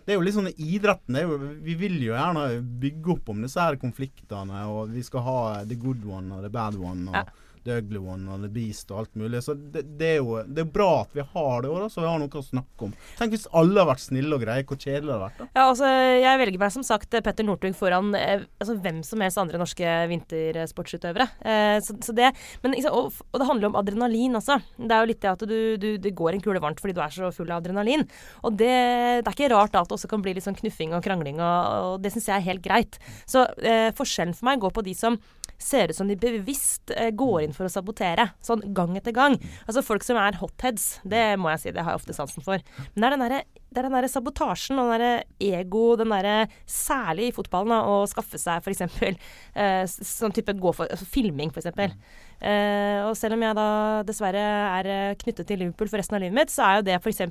Det 0.05 0.13
er 0.13 0.19
jo 0.19 0.23
litt 0.23 0.35
sånn 0.35 0.51
idretten 0.51 1.17
jo, 1.19 1.35
Vi 1.63 1.75
vil 1.79 1.97
jo 2.05 2.13
gjerne 2.13 2.61
bygge 2.79 3.11
opp 3.17 3.31
om 3.33 3.41
disse 3.43 3.59
her 3.59 3.75
konfliktene, 3.81 4.61
og 4.71 4.93
vi 4.93 5.03
skal 5.03 5.25
ha 5.25 5.39
the 5.67 5.75
good 5.79 6.05
one 6.07 6.31
og 6.35 6.45
the 6.45 6.51
bad 6.53 6.79
one. 6.79 7.09
og 7.09 7.19
Ja. 7.19 7.25
The 7.63 7.79
ugly 7.79 8.01
one 8.01 8.27
og 8.31 8.43
the 8.43 8.49
beast 8.51 8.91
og 8.91 9.03
alt 9.03 9.13
mulig. 9.19 9.41
Så 9.45 9.55
det, 9.55 9.85
det 9.99 10.09
er 10.15 10.19
jo 10.19 10.41
det 10.43 10.65
er 10.65 10.71
bra 10.73 10.89
at 11.03 11.13
vi 11.15 11.23
har 11.33 11.63
det 11.63 11.71
òg, 11.71 11.85
så 11.91 12.03
vi 12.03 12.09
har 12.09 12.19
noe 12.21 12.41
å 12.41 12.45
snakke 12.45 12.87
om. 12.89 12.95
Tenk 13.19 13.35
hvis 13.35 13.47
alle 13.55 13.79
har 13.79 13.89
vært 13.89 14.03
snille 14.03 14.35
og 14.35 14.43
greie, 14.43 14.65
hvor 14.67 14.79
kjedelig 14.79 15.07
det 15.07 15.13
hadde 15.13 15.23
vært 15.23 15.41
da. 15.41 15.47
Ja, 15.53 15.65
altså, 15.67 15.91
jeg 16.23 16.41
velger 16.43 16.63
meg 16.63 16.73
som 16.75 16.85
sagt 16.87 17.19
Petter 17.23 17.47
Northug 17.47 17.77
foran 17.77 18.11
eh, 18.19 18.45
altså, 18.59 18.77
hvem 18.83 19.01
som 19.07 19.23
helst 19.23 19.41
andre 19.41 19.61
norske 19.61 19.95
vintersportsutøvere. 20.11 21.29
Eh, 21.39 21.77
så, 21.85 21.95
så 22.03 22.15
det, 22.17 22.31
men, 22.65 22.75
og, 22.91 23.13
og 23.31 23.41
det 23.41 23.49
handler 23.49 23.71
om 23.71 23.79
adrenalin 23.79 24.39
også. 24.39 24.59
Det 24.77 24.91
er 24.91 25.05
jo 25.05 25.11
litt 25.13 25.23
det 25.23 25.31
at 25.31 25.45
du, 25.47 25.57
du, 25.79 25.89
det 26.01 26.15
går 26.17 26.35
en 26.37 26.43
kule 26.43 26.63
varmt 26.63 26.83
fordi 26.83 26.97
du 26.97 27.03
er 27.03 27.13
så 27.15 27.31
full 27.35 27.51
av 27.51 27.61
adrenalin. 27.63 28.05
Og 28.43 28.57
det, 28.59 28.73
det 29.21 29.29
er 29.29 29.35
ikke 29.35 29.53
rart 29.53 29.75
da 29.75 29.83
at 29.83 29.91
det 29.91 29.97
også 29.97 30.11
kan 30.11 30.23
bli 30.25 30.35
litt 30.35 30.45
sånn 30.45 30.59
knuffing 30.59 30.95
og 30.97 31.03
krangling, 31.05 31.39
og, 31.39 31.93
og 31.93 32.03
det 32.03 32.13
syns 32.13 32.29
jeg 32.29 32.37
er 32.39 32.49
helt 32.51 32.65
greit. 32.65 32.99
Så 33.29 33.45
eh, 33.63 33.89
forskjellen 33.95 34.35
for 34.37 34.49
meg 34.49 34.61
går 34.63 34.75
på 34.75 34.85
de 34.85 34.97
som 34.97 35.19
ser 35.63 35.91
ut 35.91 35.95
som 35.95 36.09
de 36.09 36.17
bevisst 36.19 36.91
eh, 36.95 37.11
går 37.15 37.45
inn 37.45 37.52
for 37.55 37.67
å 37.67 37.71
sabotere, 37.71 38.29
sånn 38.45 38.63
gang 38.75 38.97
etter 38.99 39.15
gang. 39.15 39.37
Altså 39.67 39.83
folk 39.85 40.05
som 40.05 40.19
er 40.21 40.39
hotheads, 40.41 40.97
det 41.07 41.25
må 41.41 41.51
jeg 41.53 41.63
si, 41.63 41.75
det 41.75 41.83
har 41.83 41.95
jeg 41.95 42.03
ofte 42.03 42.17
sansen 42.17 42.45
for. 42.45 42.63
Men 42.93 43.03
det 43.03 43.09
er 43.09 43.15
den 43.15 43.27
derre 43.27 43.43
det 43.73 43.81
er 43.81 43.87
den 43.87 43.95
der 43.95 44.05
sabotasjen 44.11 44.77
og 44.77 44.91
den 44.91 45.01
der 45.01 45.55
ego, 45.57 45.95
den 45.97 46.11
derre 46.13 46.47
Særlig 46.69 47.31
i 47.31 47.33
fotballen, 47.33 47.73
da, 47.73 47.79
å 47.89 48.03
skaffe 48.09 48.37
seg 48.41 48.61
f.eks. 48.61 48.83
Eh, 49.63 49.83
sånn 49.85 50.33
type 50.33 50.53
gå 50.57 50.71
for 50.73 50.89
altså, 50.89 51.05
filming, 51.09 51.51
f.eks. 51.53 51.69
Eh, 51.73 52.99
og 53.05 53.13
selv 53.17 53.37
om 53.37 53.45
jeg 53.45 53.57
da 53.57 53.67
dessverre 54.07 54.43
er 54.79 54.89
eh, 54.89 55.15
knyttet 55.21 55.47
til 55.49 55.61
Liverpool 55.61 55.89
for 55.89 56.01
resten 56.01 56.17
av 56.17 56.23
livet 56.23 56.37
mitt, 56.37 56.53
så 56.53 56.65
er 56.67 56.79
jo 56.79 56.85
det 56.89 56.97
f.eks. 56.99 57.21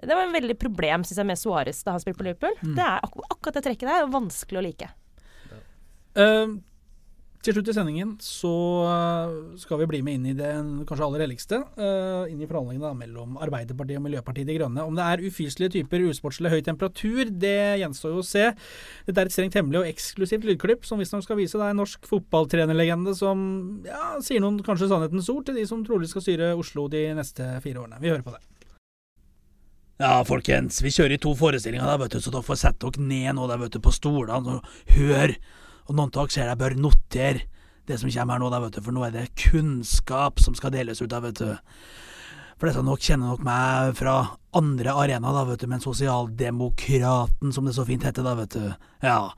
Det 0.00 0.16
var 0.16 0.24
en 0.24 0.34
veldig 0.34 0.56
problem 0.60 1.04
synes 1.04 1.20
jeg, 1.20 1.28
med 1.28 1.40
Suárez 1.40 1.82
da 1.84 1.94
han 1.94 2.02
spilte 2.02 2.22
på 2.22 2.28
Liverpool. 2.28 2.56
Det 2.78 2.86
er 2.86 3.04
ak 3.04 3.18
akkurat 3.28 3.58
det 3.58 3.64
trekket 3.66 3.90
der 3.90 4.04
er 4.04 4.12
vanskelig 4.14 4.60
å 4.60 4.64
like. 4.64 4.90
Eh, 6.18 6.54
til 7.40 7.56
slutt 7.56 7.70
i 7.72 7.74
sendingen 7.74 8.10
så 8.20 8.52
eh, 8.84 9.30
skal 9.62 9.80
vi 9.80 9.86
bli 9.88 10.00
med 10.04 10.18
inn 10.18 10.26
i 10.28 10.34
det 10.36 10.50
kanskje 10.88 11.06
aller 11.06 11.22
helligste. 11.24 11.60
eh, 11.80 12.32
inn 12.32 12.42
i 12.42 12.48
forhandlingene 12.48 12.92
mellom 12.98 13.38
Arbeiderpartiet 13.40 13.96
og 13.96 14.04
Miljøpartiet 14.04 14.50
De 14.50 14.56
Grønne. 14.58 14.84
Om 14.84 14.98
det 14.98 15.06
er 15.06 15.24
ufyselige 15.24 15.74
typer, 15.78 16.04
usportslig 16.10 16.52
høy 16.52 16.60
temperatur, 16.66 17.32
det 17.32 17.80
gjenstår 17.80 18.12
jo 18.12 18.20
å 18.20 18.26
se. 18.26 18.50
Dette 19.06 19.24
er 19.24 19.30
et 19.30 19.36
strengt 19.36 19.56
hemmelig 19.56 19.80
og 19.80 19.88
eksklusivt 19.88 20.44
lydklipp 20.50 20.84
som 20.84 21.00
visstnok 21.00 21.24
skal 21.24 21.40
vise 21.40 21.56
deg 21.56 21.72
en 21.72 21.80
norsk 21.80 22.04
fotballtrenerlegende 22.10 23.16
som 23.16 23.40
ja, 23.88 24.18
sier 24.20 24.44
noen 24.44 24.60
kanskje 24.66 24.90
sannhetens 24.92 25.32
ord 25.32 25.48
til 25.48 25.56
de 25.56 25.64
som 25.70 25.80
trolig 25.86 26.12
skal 26.12 26.26
styre 26.26 26.52
Oslo 26.60 26.90
de 26.92 27.06
neste 27.16 27.46
fire 27.64 27.86
årene. 27.86 28.02
Vi 28.04 28.12
hører 28.12 28.26
på 28.26 28.36
det. 28.36 28.44
Ja, 30.00 30.20
folkens, 30.24 30.78
vi 30.80 30.92
kjører 30.92 31.16
i 31.16 31.20
to 31.20 31.34
forestillinger, 31.36 31.88
da, 31.88 31.96
vet 32.00 32.14
du, 32.16 32.20
så 32.24 32.32
dere 32.32 32.44
får 32.44 32.60
sette 32.62 32.88
dere 32.88 33.04
ned 33.04 33.36
nå 33.36 33.48
da, 33.48 33.58
vet 33.60 33.74
du, 33.74 33.80
på 33.84 33.92
stolene 33.92 34.60
og 34.60 34.94
hør. 34.96 35.34
Og 35.90 35.96
noen 35.98 36.12
av 36.14 36.30
dere 36.30 36.54
bør 36.54 36.76
notere 36.78 37.48
det 37.90 37.96
som 37.98 38.10
kommer 38.12 38.36
her 38.36 38.42
nå, 38.44 38.50
da, 38.52 38.60
vet 38.62 38.76
du, 38.76 38.84
for 38.86 38.94
nå 38.94 39.02
er 39.02 39.14
det 39.16 39.32
kunnskap 39.34 40.38
som 40.38 40.54
skal 40.54 40.70
deles 40.70 41.00
ut, 41.02 41.10
da, 41.10 41.18
vet 41.24 41.40
du. 41.40 41.48
For 42.60 42.68
dette 42.68 42.84
nok 42.86 43.02
kjenner 43.02 43.32
nok 43.32 43.42
meg 43.42 43.96
fra 43.98 44.14
andre 44.54 44.94
arenaer, 44.94 45.34
da, 45.34 45.42
vet 45.48 45.64
du, 45.64 45.66
men 45.72 45.82
sosialdemokraten, 45.82 47.50
som 47.56 47.66
det 47.66 47.74
så 47.74 47.86
fint 47.88 48.06
heter, 48.06 48.22
da, 48.22 48.36
vet 48.38 48.54
du. 48.54 48.68
Ja. 49.02 49.32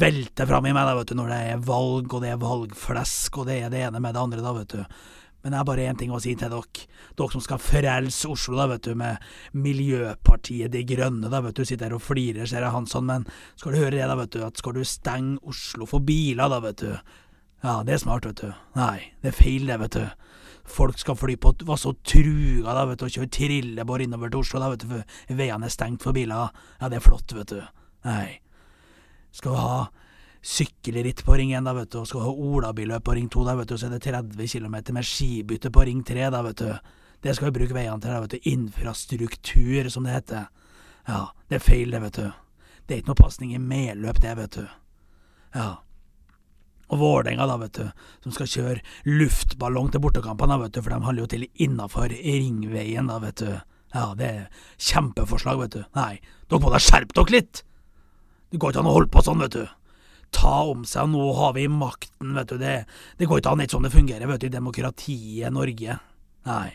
Velter 0.00 0.48
fram 0.48 0.70
i 0.70 0.72
meg, 0.72 0.88
da, 0.88 0.96
vet 0.96 1.12
du, 1.12 1.18
når 1.18 1.34
det 1.34 1.40
er 1.50 1.64
valg, 1.68 2.08
og 2.08 2.24
det 2.24 2.32
er 2.32 2.40
valgflesk, 2.40 3.42
og 3.42 3.50
det 3.50 3.60
er 3.66 3.74
det 3.74 3.84
ene 3.84 4.00
med 4.00 4.16
det 4.16 4.24
andre, 4.24 4.40
da, 4.46 4.54
vet 4.56 4.78
du. 4.78 5.04
Men 5.40 5.54
jeg 5.54 5.60
har 5.62 5.68
bare 5.68 5.86
én 5.88 5.98
ting 5.98 6.12
å 6.12 6.20
si 6.20 6.34
til 6.36 6.52
dere. 6.52 6.86
Dere 7.16 7.32
som 7.32 7.44
skal 7.44 7.62
frelse 7.62 8.28
Oslo, 8.28 8.58
da, 8.58 8.66
vet 8.74 8.84
du, 8.84 8.92
med 8.98 9.22
Miljøpartiet 9.56 10.72
De 10.72 10.84
Grønne, 10.88 11.30
da, 11.32 11.40
vet 11.44 11.56
du. 11.56 11.64
Sitter 11.64 11.88
her 11.88 11.96
og 11.96 12.04
flirer, 12.04 12.48
ser 12.48 12.66
jeg 12.66 12.74
Hansson, 12.74 13.08
men 13.08 13.26
skal 13.54 13.74
du 13.74 13.80
høre 13.80 13.96
det, 13.96 14.04
da, 14.04 14.18
vet 14.20 14.34
du, 14.36 14.42
at 14.46 14.60
skal 14.60 14.76
du 14.76 14.84
stenge 14.84 15.38
Oslo 15.48 15.88
for 15.88 16.04
biler, 16.04 16.50
da, 16.52 16.60
vet 16.64 16.84
du. 16.84 16.92
Ja, 17.64 17.80
det 17.84 17.96
er 17.96 18.02
smart, 18.04 18.28
vet 18.28 18.44
du. 18.44 18.52
Nei, 18.76 18.98
det 19.24 19.32
er 19.32 19.38
feil, 19.38 19.66
det, 19.68 19.80
vet 19.84 19.96
du. 19.96 20.28
Folk 20.70 21.00
skal 21.00 21.16
fly 21.18 21.34
på 21.40 21.50
Var 21.66 21.80
så 21.80 21.94
truga, 22.06 22.74
da, 22.76 22.84
vet 22.90 23.00
du, 23.00 23.08
og 23.08 23.16
kjøre 23.16 23.32
trillebår 23.36 24.04
innover 24.06 24.32
til 24.32 24.44
Oslo, 24.44 24.60
da, 24.62 24.70
vet 24.74 24.84
du, 24.84 24.92
for 24.92 25.40
veiene 25.40 25.68
er 25.68 25.74
stengt 25.74 26.04
for 26.04 26.16
biler. 26.16 26.52
Ja, 26.80 26.92
det 26.92 27.00
er 27.00 27.04
flott, 27.04 27.32
vet 27.36 27.56
du. 27.56 27.60
Nei. 28.06 28.40
Skal 29.36 29.54
vi 29.54 29.64
ha 29.64 29.82
sykkelritt 30.42 31.24
på 31.24 31.36
Ring 31.36 31.52
1, 31.52 31.64
da, 31.64 31.74
vet 31.76 31.90
du, 31.92 32.00
og 32.00 32.08
skal 32.08 32.24
ha 32.24 32.32
olabilløp 32.32 33.04
på 33.04 33.16
Ring 33.16 33.28
2, 33.32 33.44
da, 33.44 33.56
vet 33.58 33.68
du, 33.68 33.76
så 33.76 33.88
er 33.88 33.96
det 33.96 34.04
30 34.06 34.48
km 34.48 34.76
med 34.96 35.06
skibytte 35.06 35.72
på 35.72 35.84
Ring 35.88 36.00
3, 36.06 36.30
da, 36.32 36.42
vet 36.46 36.62
du. 36.62 36.96
Det 37.20 37.34
skal 37.36 37.50
vi 37.50 37.58
bruke 37.58 37.76
veiene 37.76 38.00
til, 38.00 38.14
da, 38.14 38.22
vet 38.24 38.36
du. 38.36 38.50
Infrastruktur, 38.50 39.90
som 39.92 40.08
det 40.08 40.16
heter. 40.16 40.48
Ja, 41.08 41.26
det 41.48 41.60
er 41.60 41.64
feil, 41.64 41.92
det, 41.92 42.00
vet 42.06 42.20
du. 42.20 42.30
Det 42.86 42.96
er 42.96 43.02
ikke 43.02 43.12
noe 43.12 43.20
pasning 43.20 43.54
i 43.54 43.60
medløp, 43.62 44.20
det, 44.24 44.34
vet 44.38 44.56
du. 44.56 44.66
Ja. 45.54 45.70
Og 46.90 46.98
Vålerenga, 46.98 47.46
da, 47.46 47.58
vet 47.60 47.76
du, 47.76 48.06
som 48.24 48.34
skal 48.34 48.48
kjøre 48.50 49.10
luftballong 49.20 49.92
til 49.92 50.02
bortekampene, 50.02 50.56
da, 50.56 50.64
vet 50.64 50.78
du, 50.78 50.80
for 50.82 50.94
de 50.94 51.04
holder 51.04 51.22
jo 51.26 51.32
til 51.34 51.48
innafor 51.66 52.14
ringveien, 52.16 53.12
da, 53.12 53.20
vet 53.22 53.44
du. 53.44 53.52
Ja, 53.92 54.06
det 54.16 54.30
er 54.30 54.64
kjempeforslag, 54.78 55.60
vet 55.64 55.76
du. 55.76 55.82
Nei, 55.98 56.14
dere 56.48 56.62
må 56.62 56.72
da 56.72 56.80
skjerpe 56.82 57.16
dere 57.16 57.36
litt! 57.36 57.62
Det 58.50 58.58
går 58.58 58.72
ikke 58.72 58.82
an 58.82 58.90
å 58.90 58.96
holde 58.96 59.12
på 59.14 59.22
sånn, 59.22 59.42
vet 59.44 59.54
du. 59.54 59.66
Ta 60.34 60.60
om 60.70 60.84
seg, 60.88 61.10
nå 61.10 61.30
har 61.38 61.54
vi 61.56 61.66
makten, 61.70 62.34
vet 62.36 62.52
du. 62.52 62.58
Det, 62.60 62.74
det 63.18 63.28
går 63.28 63.40
ikke 63.40 63.52
an, 63.52 63.60
det 63.60 63.66
er 63.66 63.70
ikke 63.70 63.78
sånn 63.78 63.88
det 63.88 63.94
fungerer, 63.96 64.30
vet 64.30 64.42
du, 64.42 64.46
i 64.46 64.54
demokratiet 64.54 65.54
Norge. 65.54 65.96
Nei. 66.48 66.68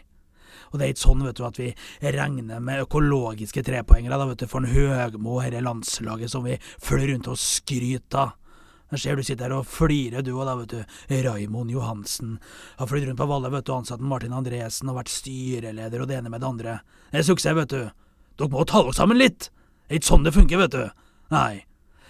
Og 0.72 0.80
det 0.80 0.86
er 0.86 0.94
ikke 0.94 1.06
sånn 1.06 1.22
vet 1.24 1.38
du, 1.40 1.44
at 1.48 1.60
vi 1.60 1.70
regner 2.16 2.64
med 2.64 2.82
økologiske 2.84 3.64
trepoengere 3.64 4.18
da, 4.20 4.28
vet 4.28 4.42
du, 4.44 4.50
for 4.52 4.64
en 4.64 4.74
Høgmo, 4.74 5.38
dette 5.44 5.64
landslaget 5.64 6.34
som 6.34 6.44
vi 6.48 6.58
flyr 6.84 7.14
rundt 7.14 7.32
og 7.32 7.40
skryter 7.40 8.26
av. 8.26 8.34
Jeg 8.94 9.02
ser 9.02 9.18
du 9.18 9.24
sitter 9.26 9.50
her 9.50 9.56
og 9.58 9.66
flirer, 9.68 10.22
du 10.22 10.36
òg, 10.36 10.46
da, 10.46 10.54
vet 10.60 10.74
du. 10.76 10.98
Raimond 11.26 11.72
Johansen 11.74 12.36
har 12.78 12.88
flydd 12.88 13.08
rundt 13.10 13.20
på 13.20 13.28
Valle, 13.28 13.50
vet 13.52 13.66
du, 13.66 13.74
ansatt 13.74 14.04
Martin 14.04 14.36
Andresen 14.38 14.92
og 14.92 15.00
vært 15.00 15.12
styreleder 15.12 16.04
og 16.04 16.12
det 16.12 16.20
ene 16.20 16.32
med 16.32 16.44
det 16.44 16.50
andre. 16.52 16.76
Det 17.10 17.24
er 17.24 17.26
suksess, 17.28 17.58
vet 17.58 17.74
du. 17.74 17.82
Dere 18.38 18.52
må 18.54 18.66
ta 18.70 18.84
dere 18.84 18.96
sammen 18.96 19.20
litt. 19.20 19.50
Det 19.88 19.96
er 19.96 20.02
ikke 20.02 20.12
sånn 20.12 20.28
det 20.28 20.36
funker, 20.36 20.62
vet 20.62 20.76
du. 20.76 20.86
Nei. 21.34 21.66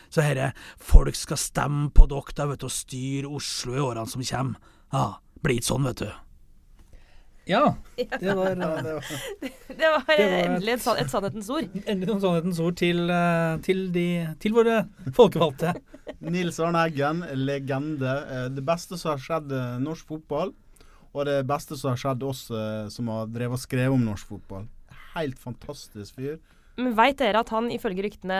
Så 0.10 0.24
herre, 0.26 0.52
folk 0.82 1.16
skal 1.18 1.40
stemme 1.42 1.90
på 1.96 2.08
dere, 2.12 2.36
da, 2.36 2.50
vet 2.52 2.62
du, 2.64 2.70
og 2.70 2.76
styre 2.76 3.32
Oslo 3.40 3.76
i 3.76 3.84
årene 3.84 4.08
som 4.10 4.24
kommer. 4.26 4.74
Ja, 4.94 5.08
blir 5.44 5.60
ikke 5.60 5.72
sånn, 5.74 5.90
vet 5.90 6.06
du. 6.06 6.12
Ja, 7.46 7.76
det 7.96 8.34
var, 8.34 8.50
Ja, 8.50 8.82
det 8.82 8.94
var 8.94 9.04
Det 9.68 9.90
var, 9.92 10.04
var 10.08 10.22
endelig 10.22 10.74
et, 10.80 10.88
et 10.98 11.12
sannhetens 11.12 11.50
ord. 11.54 11.68
endelig 11.86 12.10
noen 12.10 12.24
sannhetens 12.24 12.62
ord 12.64 12.78
til, 12.80 13.04
eh, 13.14 13.58
til, 13.66 13.84
de, 13.94 14.06
til 14.42 14.56
våre 14.56 14.80
folkevalgte. 15.16 15.76
Nils 16.26 16.58
Arne 16.64 16.86
Eggen, 16.88 17.22
legende. 17.38 18.16
Eh, 18.34 18.48
Det 18.56 18.66
beste 18.66 18.98
som 18.98 19.14
har 19.14 19.22
skjedd 19.22 19.54
eh, 19.54 19.76
norsk 19.84 20.10
fotball, 20.10 20.56
og 21.16 21.30
det 21.30 21.38
beste 21.48 21.78
som 21.80 21.94
har 21.94 22.02
skjedd 22.02 22.24
oss 22.28 22.42
som 22.92 23.08
har 23.08 23.30
drevet 23.32 23.56
og 23.56 23.62
skrevet 23.62 23.94
om 23.96 24.02
norsk 24.04 24.34
fotball. 24.34 24.66
Helt 25.14 25.38
fantastisk 25.40 26.18
fyr. 26.18 26.42
Men 26.78 26.96
veit 26.98 27.18
dere 27.22 27.40
at 27.40 27.52
han 27.56 27.70
ifølge 27.72 28.04
ryktene 28.04 28.40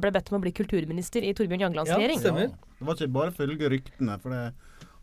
ble 0.00 0.10
bedt 0.12 0.28
om 0.32 0.38
å 0.40 0.42
bli 0.44 0.52
kulturminister 0.56 1.24
i 1.24 1.32
Torbjørn 1.36 1.62
Jaglands 1.68 1.88
Ja, 1.92 1.96
regjering? 2.00 2.20
stemmer. 2.20 2.50
Det 2.80 2.88
var 2.88 2.98
ikke 2.98 3.14
bare 3.14 3.32
følge 3.36 3.70
ryktene, 3.72 4.16
for 4.20 4.34
det, 4.34 4.42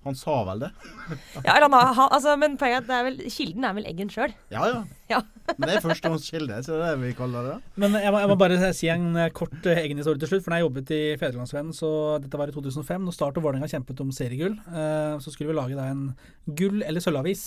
han 0.05 0.15
sa 0.15 0.35
vel 0.47 0.61
det. 0.61 0.69
Ja, 1.47 1.55
eller 1.55 1.65
han, 1.67 1.73
har- 1.75 1.95
han, 1.97 2.11
altså, 2.15 2.35
men 2.39 2.53
poenget 2.61 2.85
er 2.85 2.93
at 2.93 2.93
er 2.99 3.07
vel, 3.09 3.17
kilden 3.33 3.65
er 3.67 3.73
vel 3.79 3.87
Eggen 3.89 4.11
sjøl. 4.13 4.35
Ja, 4.53 4.67
ja. 4.69 4.83
Ja. 5.13 5.21
Men 5.57 5.69
det 5.69 5.75
er 5.77 5.83
førstehåndskilde, 5.87 6.55
så 6.65 6.75
det 6.77 6.87
er 6.91 6.97
det 6.97 7.05
vi 7.07 7.13
kaller 7.17 7.45
det. 7.47 7.55
Men 7.79 7.93
jeg 7.95 8.11
må, 8.11 8.19
jeg 8.19 8.27
må 8.27 8.35
bare 8.41 8.71
si 8.75 8.89
en 8.91 9.05
eh, 9.15 9.29
kort 9.31 9.53
eh, 9.71 9.79
egen 9.85 9.97
historie 10.01 10.19
til 10.19 10.27
slutt. 10.33 10.43
For 10.43 10.51
da 10.51 10.57
jeg 10.59 10.65
jobbet 10.67 10.91
i 10.91 11.01
Fedrelandsvennen, 11.21 11.71
så 11.77 11.91
dette 12.21 12.37
var 12.41 12.51
i 12.51 12.55
2005, 12.55 13.05
når 13.07 13.15
Start 13.15 13.39
og 13.39 13.45
Vålerenga 13.47 13.69
kjempet 13.71 14.01
om 14.03 14.11
seriegull, 14.13 14.57
eh, 14.67 15.15
så 15.23 15.31
skulle 15.33 15.53
vi 15.53 15.57
lage 15.57 15.77
da 15.79 15.85
en 15.93 16.09
gull- 16.59 16.83
eller 16.85 17.01
sølvavis. 17.01 17.45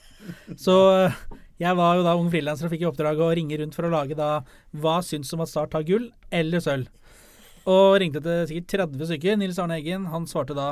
Så 0.64 0.74
eh, 1.04 1.18
jeg 1.62 1.78
var 1.78 1.96
jo 1.96 2.04
da 2.04 2.12
ung 2.18 2.28
frilanser 2.32 2.68
og 2.68 2.72
fikk 2.74 2.82
i 2.84 2.88
oppdrag 2.90 3.20
å 3.22 3.30
ringe 3.36 3.56
rundt 3.60 3.76
for 3.76 3.88
å 3.88 3.92
lage 3.92 4.16
da 4.18 4.30
Hva 4.76 4.98
syns 5.04 5.32
om 5.32 5.44
at 5.44 5.52
Start 5.52 5.72
tar 5.72 5.86
gull 5.88 6.10
eller 6.34 6.60
sølv? 6.60 6.88
Og 7.66 7.96
ringte 8.02 8.20
til 8.22 8.44
sikkert 8.50 8.92
30 8.92 9.08
stykker. 9.10 9.38
Nils 9.40 9.58
Arne 9.58 9.74
Eggen, 9.80 10.04
han 10.12 10.28
svarte 10.30 10.54
da 10.54 10.68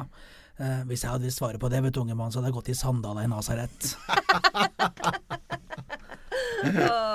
eh, 0.60 0.82
hvis 0.86 1.02
jeg 1.02 1.10
hadde 1.10 1.26
visst 1.26 1.40
svaret 1.40 1.60
på 1.62 1.70
det, 1.72 1.80
vet 1.82 1.94
du, 1.96 2.00
unge 2.04 2.14
mann, 2.18 2.30
så 2.30 2.38
hadde 2.38 2.50
jeg 2.52 2.58
gått 2.60 2.70
i 2.70 2.76
sandala 2.78 3.24
i 3.24 3.30
Nasaret. 3.32 3.78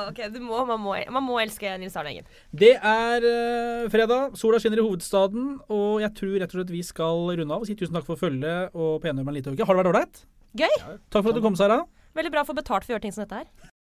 ok, 0.09 0.19
du 0.33 0.39
må, 0.43 0.57
man, 0.67 0.79
må, 0.83 0.97
man 1.15 1.23
må 1.23 1.33
elske 1.39 1.71
Nils 1.79 1.95
Arne 1.99 2.11
Eggen. 2.11 2.27
Det 2.51 2.73
er 2.75 3.17
eh, 3.29 3.87
fredag, 3.93 4.35
sola 4.41 4.59
skinner 4.59 4.81
i 4.81 4.87
hovedstaden, 4.89 5.45
og 5.71 6.03
jeg 6.03 6.11
tror 6.19 6.35
rett 6.41 6.51
og 6.51 6.57
slett 6.59 6.75
vi 6.75 6.83
skal 6.89 7.17
runde 7.29 7.47
av 7.47 7.63
og 7.63 7.67
si 7.69 7.77
tusen 7.79 7.95
takk 7.95 8.07
for 8.09 8.19
følget 8.19 8.75
og 8.75 8.99
på 8.99 9.07
enige 9.13 9.23
med 9.23 9.31
en 9.31 9.39
liten 9.39 9.55
uke. 9.55 9.63
Har 9.63 9.73
det 9.77 9.81
vært 9.85 9.93
ålreit? 9.93 10.15
Gøy! 10.59 10.75
Takk 11.07 11.21
for 11.21 11.31
at 11.31 11.39
du 11.39 11.43
kom, 11.45 11.55
Sara. 11.55 11.79
Veldig 12.19 12.33
bra 12.33 12.41
å 12.43 12.47
få 12.49 12.53
betalt 12.57 12.83
for 12.83 12.91
å 12.91 12.97
gjøre 12.97 13.05
ting 13.05 13.13
som 13.15 13.23
dette 13.23 13.37
her. 13.39 13.68